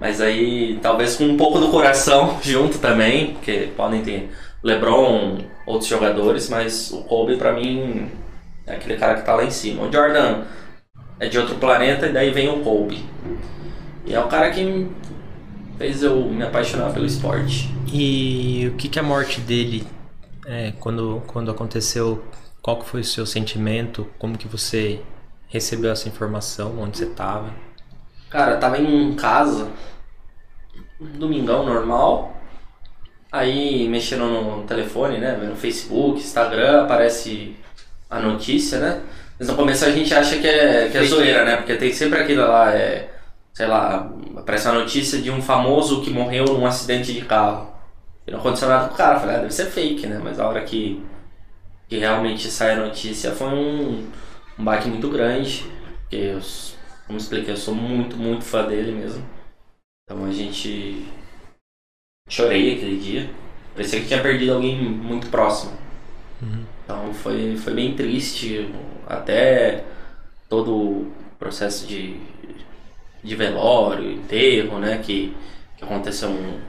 [0.00, 4.30] Mas aí, talvez com um pouco do coração junto também, porque podem ter
[4.62, 8.10] LeBron, outros jogadores, mas o Kobe pra mim
[8.66, 9.84] É aquele cara que tá lá em cima.
[9.84, 10.44] O Jordan
[11.20, 13.04] é de outro planeta e daí vem o Kobe.
[14.06, 14.88] E é o cara que
[15.78, 17.70] fez eu me apaixonar pelo esporte.
[17.92, 19.86] E o que, que a morte dele,
[20.46, 22.22] é, quando, quando aconteceu,
[22.68, 24.06] qual que foi o seu sentimento?
[24.18, 25.00] Como que você
[25.46, 26.78] recebeu essa informação?
[26.78, 27.50] Onde você tava?
[28.28, 29.70] Cara, eu tava em casa,
[31.00, 32.36] domingão normal,
[33.32, 37.56] aí mexendo no telefone, né, no Facebook, Instagram, aparece
[38.10, 39.00] a notícia, né?
[39.38, 41.56] Mas no começo a gente acha que é, que é zoeira, né?
[41.56, 43.08] Porque tem sempre aquilo lá, é,
[43.54, 47.72] sei lá, aparece a notícia de um famoso que morreu num acidente de carro.
[48.26, 49.16] E não aconteceu nada com o cara.
[49.16, 50.20] Eu falei, ah, deve ser fake, né?
[50.22, 51.02] Mas a hora que,
[51.88, 54.06] que realmente sai a notícia foi um,
[54.58, 55.64] um baque muito grande.
[56.02, 56.40] Porque, eu,
[57.06, 59.24] como expliquei, eu sou muito, muito fã dele mesmo.
[60.04, 61.06] Então a gente.
[62.28, 63.30] Chorei aquele dia.
[63.74, 65.72] Parecia que tinha perdido alguém muito próximo.
[66.42, 66.64] Uhum.
[66.84, 68.70] Então foi, foi bem triste.
[69.06, 69.84] Até
[70.48, 72.20] todo o processo de,
[73.22, 74.98] de velório, enterro, né?
[74.98, 75.34] Que,
[75.76, 76.60] que aconteceu um.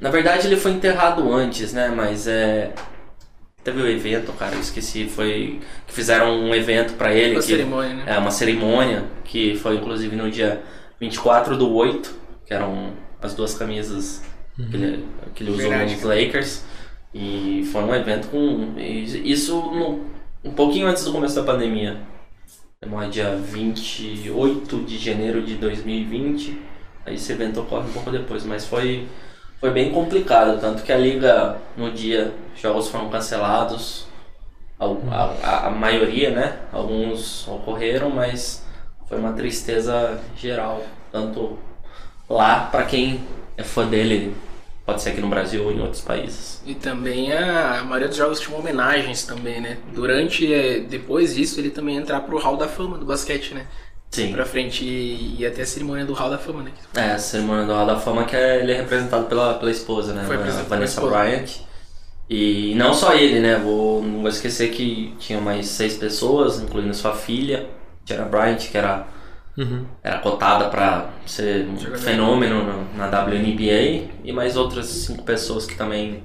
[0.00, 1.88] Na verdade ele foi enterrado antes, né?
[1.88, 2.72] Mas é.
[3.68, 5.60] Teve o um evento, cara, eu esqueci, foi.
[5.86, 7.34] Que fizeram um evento para ele.
[7.34, 8.04] Uma que, cerimônia, né?
[8.06, 10.62] É, uma cerimônia, que foi inclusive no dia
[10.98, 12.14] 24 do 8,
[12.46, 14.22] que eram as duas camisas
[14.58, 14.70] uhum.
[14.70, 15.04] que, ele,
[15.34, 15.94] que ele usou Verdade.
[15.96, 16.64] nos Lakers.
[17.12, 18.74] E foi um evento com.
[18.78, 20.00] Isso no,
[20.42, 21.98] um pouquinho antes do começo da pandemia.
[22.86, 26.58] No dia 28 de janeiro de 2020.
[27.04, 29.06] Aí esse evento ocorre um pouco depois, mas foi,
[29.60, 30.60] foi bem complicado.
[30.60, 34.06] Tanto que a liga, no dia, jogos foram cancelados.
[34.78, 34.84] A,
[35.42, 36.58] a, a maioria, né?
[36.72, 38.64] Alguns ocorreram, mas
[39.08, 40.82] foi uma tristeza geral.
[41.10, 41.58] Tanto
[42.28, 43.20] lá, para quem
[43.56, 44.34] é fã dele,
[44.88, 46.62] Pode ser aqui no Brasil ou em outros países.
[46.64, 49.76] E também a, maioria dos jogos tinha homenagens também, né?
[49.92, 53.66] Durante, é, depois disso, ele também entrar pro Hall da Fama do basquete, né?
[54.10, 54.32] Sim.
[54.32, 56.72] Pra frente e, até a cerimônia do Hall da Fama, né?
[56.94, 60.12] É, a cerimônia do Hall da Fama que é, ele é representado pela, pela esposa,
[60.14, 60.24] né?
[60.26, 61.60] Foi a Vanessa Bryant.
[62.28, 63.56] E não só ele, né?
[63.56, 67.66] Vou, não vou esquecer que tinha mais seis pessoas, incluindo sua filha,
[68.06, 69.06] Tara Bryant, que era
[69.58, 69.84] Uhum.
[70.04, 71.98] Era cotada para ser um Jogador.
[71.98, 76.22] fenômeno na WNBA e mais outras cinco pessoas que também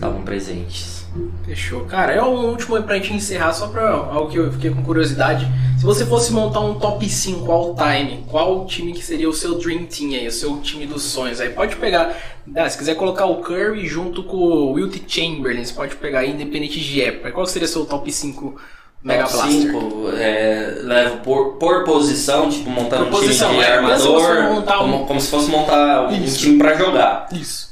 [0.00, 1.04] estavam presentes.
[1.44, 1.84] Fechou.
[1.84, 4.82] Cara, é o último aí pra gente encerrar, só pra algo que eu fiquei com
[4.82, 5.46] curiosidade.
[5.78, 9.58] Se você fosse montar um top 5 all time, qual time que seria o seu
[9.58, 11.40] Dream Team aí, o seu time dos sonhos?
[11.40, 12.16] Aí pode pegar,
[12.56, 16.30] ah, se quiser colocar o Curry junto com o Wilt Chamberlain, você pode pegar aí,
[16.30, 17.32] independente de época.
[17.32, 18.58] Qual seria o seu top 5
[19.02, 23.72] Mega Top 5, é, levo por, por posição, tipo, montando por um time de é,
[23.72, 24.62] armador, um...
[24.62, 27.26] como, como, se fosse montar um time pra jogar.
[27.32, 27.70] Isso.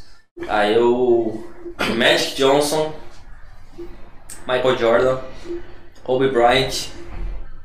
[0.49, 1.48] Aí eu.
[1.97, 2.93] Magic Johnson,
[4.47, 5.19] Michael Jordan,
[6.03, 6.89] Kobe Bryant,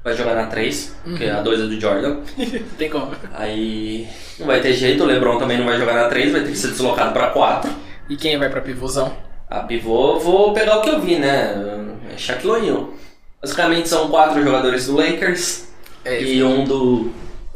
[0.04, 1.12] vai jogar na 3, uhum.
[1.12, 2.18] porque a 2 é do Jordan.
[2.78, 3.12] Tem como.
[3.34, 4.08] Aí
[4.38, 6.58] não vai ter jeito, o LeBron também não vai jogar na 3, vai ter que
[6.58, 7.72] ser deslocado pra 4.
[8.10, 9.16] E quem vai pra pivôzão?
[9.50, 11.56] A pivô, vou pegar o que eu vi, né?
[12.14, 12.94] É Shaquille O'Neal.
[13.42, 15.68] Basicamente são quatro jogadores do Lakers
[16.04, 17.12] é, e um do,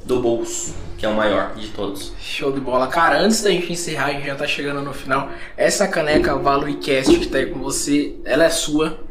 [0.07, 2.13] do Bulls, que é o maior de todos.
[2.19, 2.87] Show de bola.
[2.87, 5.29] Cara, antes da gente encerrar, a gente já tá chegando no final.
[5.55, 9.05] Essa caneca ValueCast que tá aí com você, ela é sua.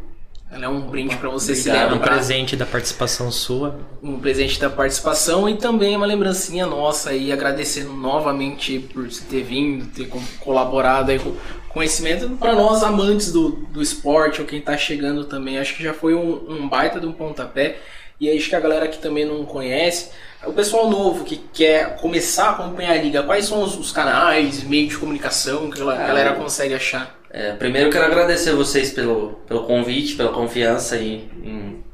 [0.51, 1.97] Ela é um brinde para você Obrigado, se lembrar.
[1.97, 3.79] Um presente da participação sua.
[4.03, 9.43] Um presente da participação e também uma lembrancinha nossa aí, agradecendo novamente por você ter
[9.43, 10.09] vindo, ter
[10.41, 11.35] colaborado aí com,
[11.77, 15.59] conhecimento para nós amantes do, do esporte ou quem está chegando também.
[15.59, 17.79] Acho que já foi um, um, baita de um pontapé.
[18.21, 20.11] E acho que a galera que também não conhece,
[20.45, 24.63] o pessoal novo que quer começar a acompanhar a liga, quais são os, os canais,
[24.65, 27.15] meios de comunicação que a galera consegue achar?
[27.31, 31.85] É, primeiro quero agradecer vocês pelo, pelo convite, pela confiança em, em,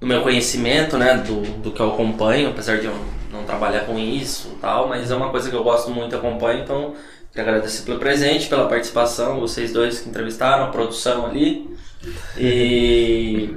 [0.00, 2.94] no meu conhecimento, né, do, do que eu acompanho, apesar de eu
[3.32, 6.94] não trabalhar com isso tal, mas é uma coisa que eu gosto muito, acompanho, então
[7.36, 11.68] Quero agradecer pelo presente, pela participação, vocês dois que entrevistaram, a produção ali.
[12.38, 13.54] E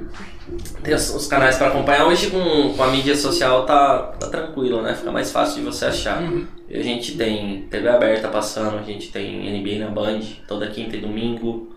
[0.82, 2.06] tem os, os canais para acompanhar.
[2.06, 4.94] Hoje com, com a mídia social tá, tá tranquilo, né?
[4.94, 6.22] Fica mais fácil de você achar.
[6.22, 6.46] Uhum.
[6.70, 11.00] A gente tem TV aberta passando, a gente tem NBA na Band toda quinta e
[11.00, 11.74] domingo.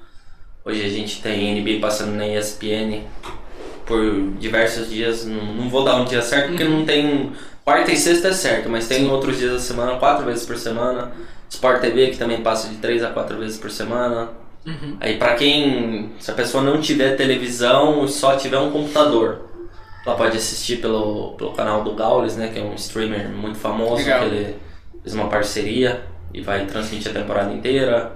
[0.66, 3.02] Hoje a gente tem NBA passando na ESPN
[3.86, 4.00] por
[4.40, 5.26] diversos dias.
[5.26, 6.80] Não, não vou dar um dia certo porque uhum.
[6.80, 7.32] não tem.
[7.66, 9.10] Quarta e sexta é certo, mas tem Sim.
[9.10, 11.12] outros dias da semana, quatro vezes por semana.
[11.54, 14.30] Sport TV, que também passa de 3 a 4 vezes por semana.
[14.66, 14.98] Uhum.
[15.00, 19.50] Aí para quem, se a pessoa não tiver televisão e só tiver um computador,
[20.06, 24.04] ela pode assistir pelo, pelo canal do Gaules, né, que é um streamer muito famoso,
[24.04, 24.20] Legal.
[24.20, 24.56] que ele
[25.02, 26.04] fez uma parceria
[26.34, 28.12] e vai transmitir a temporada inteira.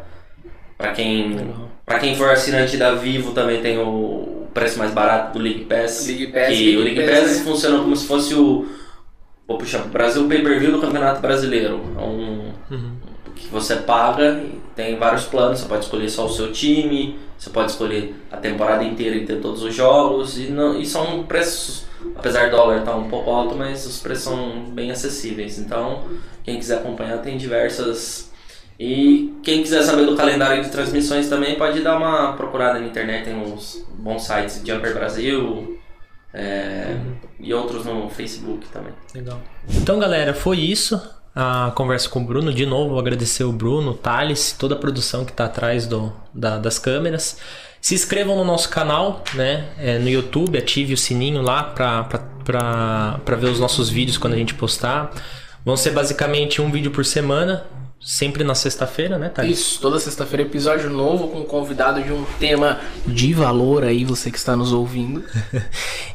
[0.78, 1.54] Para quem,
[1.86, 6.08] para quem for assinante da Vivo também tem o preço mais barato do League Pass.
[6.08, 7.44] League Pass, que League o League Pass, Pass né?
[7.44, 8.68] funciona como se fosse o.
[9.48, 11.82] Vou puxar pro Brasil o pay-per-view do Campeonato Brasileiro.
[11.98, 12.37] É um.
[13.38, 14.42] Que você paga
[14.76, 15.60] tem vários planos.
[15.60, 19.42] Você pode escolher só o seu time, você pode escolher a temporada inteira e ter
[19.42, 20.38] todos os jogos.
[20.38, 21.86] E, não, e são preços.
[22.16, 25.58] Apesar do dólar estar um pouco alto, mas os preços são bem acessíveis.
[25.58, 26.06] Então,
[26.44, 28.32] quem quiser acompanhar, tem diversas.
[28.80, 33.26] E quem quiser saber do calendário de transmissões também pode dar uma procurada na internet,
[33.26, 35.80] tem uns bons sites, Jumper Brasil
[36.32, 36.96] é,
[37.40, 38.94] e outros no Facebook também.
[39.16, 39.42] Legal.
[39.68, 41.02] Então, galera, foi isso.
[41.40, 42.52] A conversa com o Bruno.
[42.52, 46.58] De novo, agradecer o Bruno, o Thales, toda a produção que está atrás do, da-
[46.58, 47.38] das câmeras.
[47.80, 49.66] Se inscrevam no nosso canal, né?
[49.78, 54.56] é, no YouTube, ative o sininho lá para ver os nossos vídeos quando a gente
[54.56, 55.12] postar.
[55.64, 57.66] Vão ser basicamente um vídeo por semana,
[58.00, 59.58] sempre na sexta-feira, né, Thales?
[59.60, 64.32] Isso, toda sexta-feira episódio novo com um convidado de um tema de valor aí, você
[64.32, 65.24] que está nos ouvindo.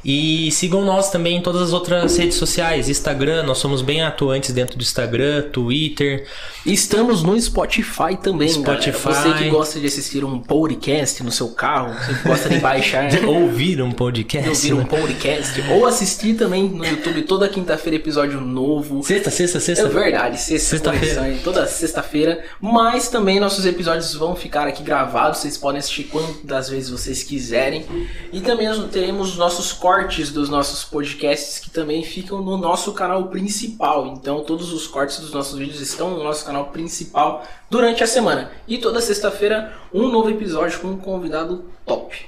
[0.05, 4.53] E sigam nós também em todas as outras redes sociais, Instagram, nós somos bem atuantes
[4.53, 6.27] dentro do Instagram, Twitter.
[6.67, 8.99] Estamos no Spotify também, Spotify.
[9.05, 9.31] galera.
[9.39, 13.07] Você que gosta de assistir um podcast no seu carro, você que gosta de baixar,
[13.11, 14.61] De ouvir um podcast.
[14.67, 19.05] de ouvir um podcast, ou assistir também no YouTube toda quinta-feira episódio novo.
[19.05, 19.87] Sexta, sexta, sexta.
[19.87, 21.39] É verdade, sexta Sexta-feira.
[21.45, 22.45] toda sexta-feira.
[22.61, 25.41] Mas também nossos episódios vão ficar aqui gravados.
[25.41, 27.85] Vocês podem assistir quantas vezes vocês quiserem.
[28.33, 33.29] E também nós temos nossos cortes dos nossos podcasts que também ficam no nosso canal
[33.29, 34.07] principal.
[34.07, 38.51] Então todos os cortes dos nossos vídeos estão no nosso canal principal durante a semana.
[38.69, 42.27] E toda sexta-feira um novo episódio com um convidado top.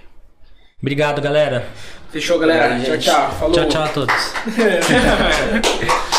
[0.80, 1.66] Obrigado, galera.
[2.10, 2.76] Fechou, galera?
[2.76, 3.32] Obrigado, tchau, tchau.
[3.38, 3.54] Falou.
[3.54, 4.14] Tchau, tchau a todos.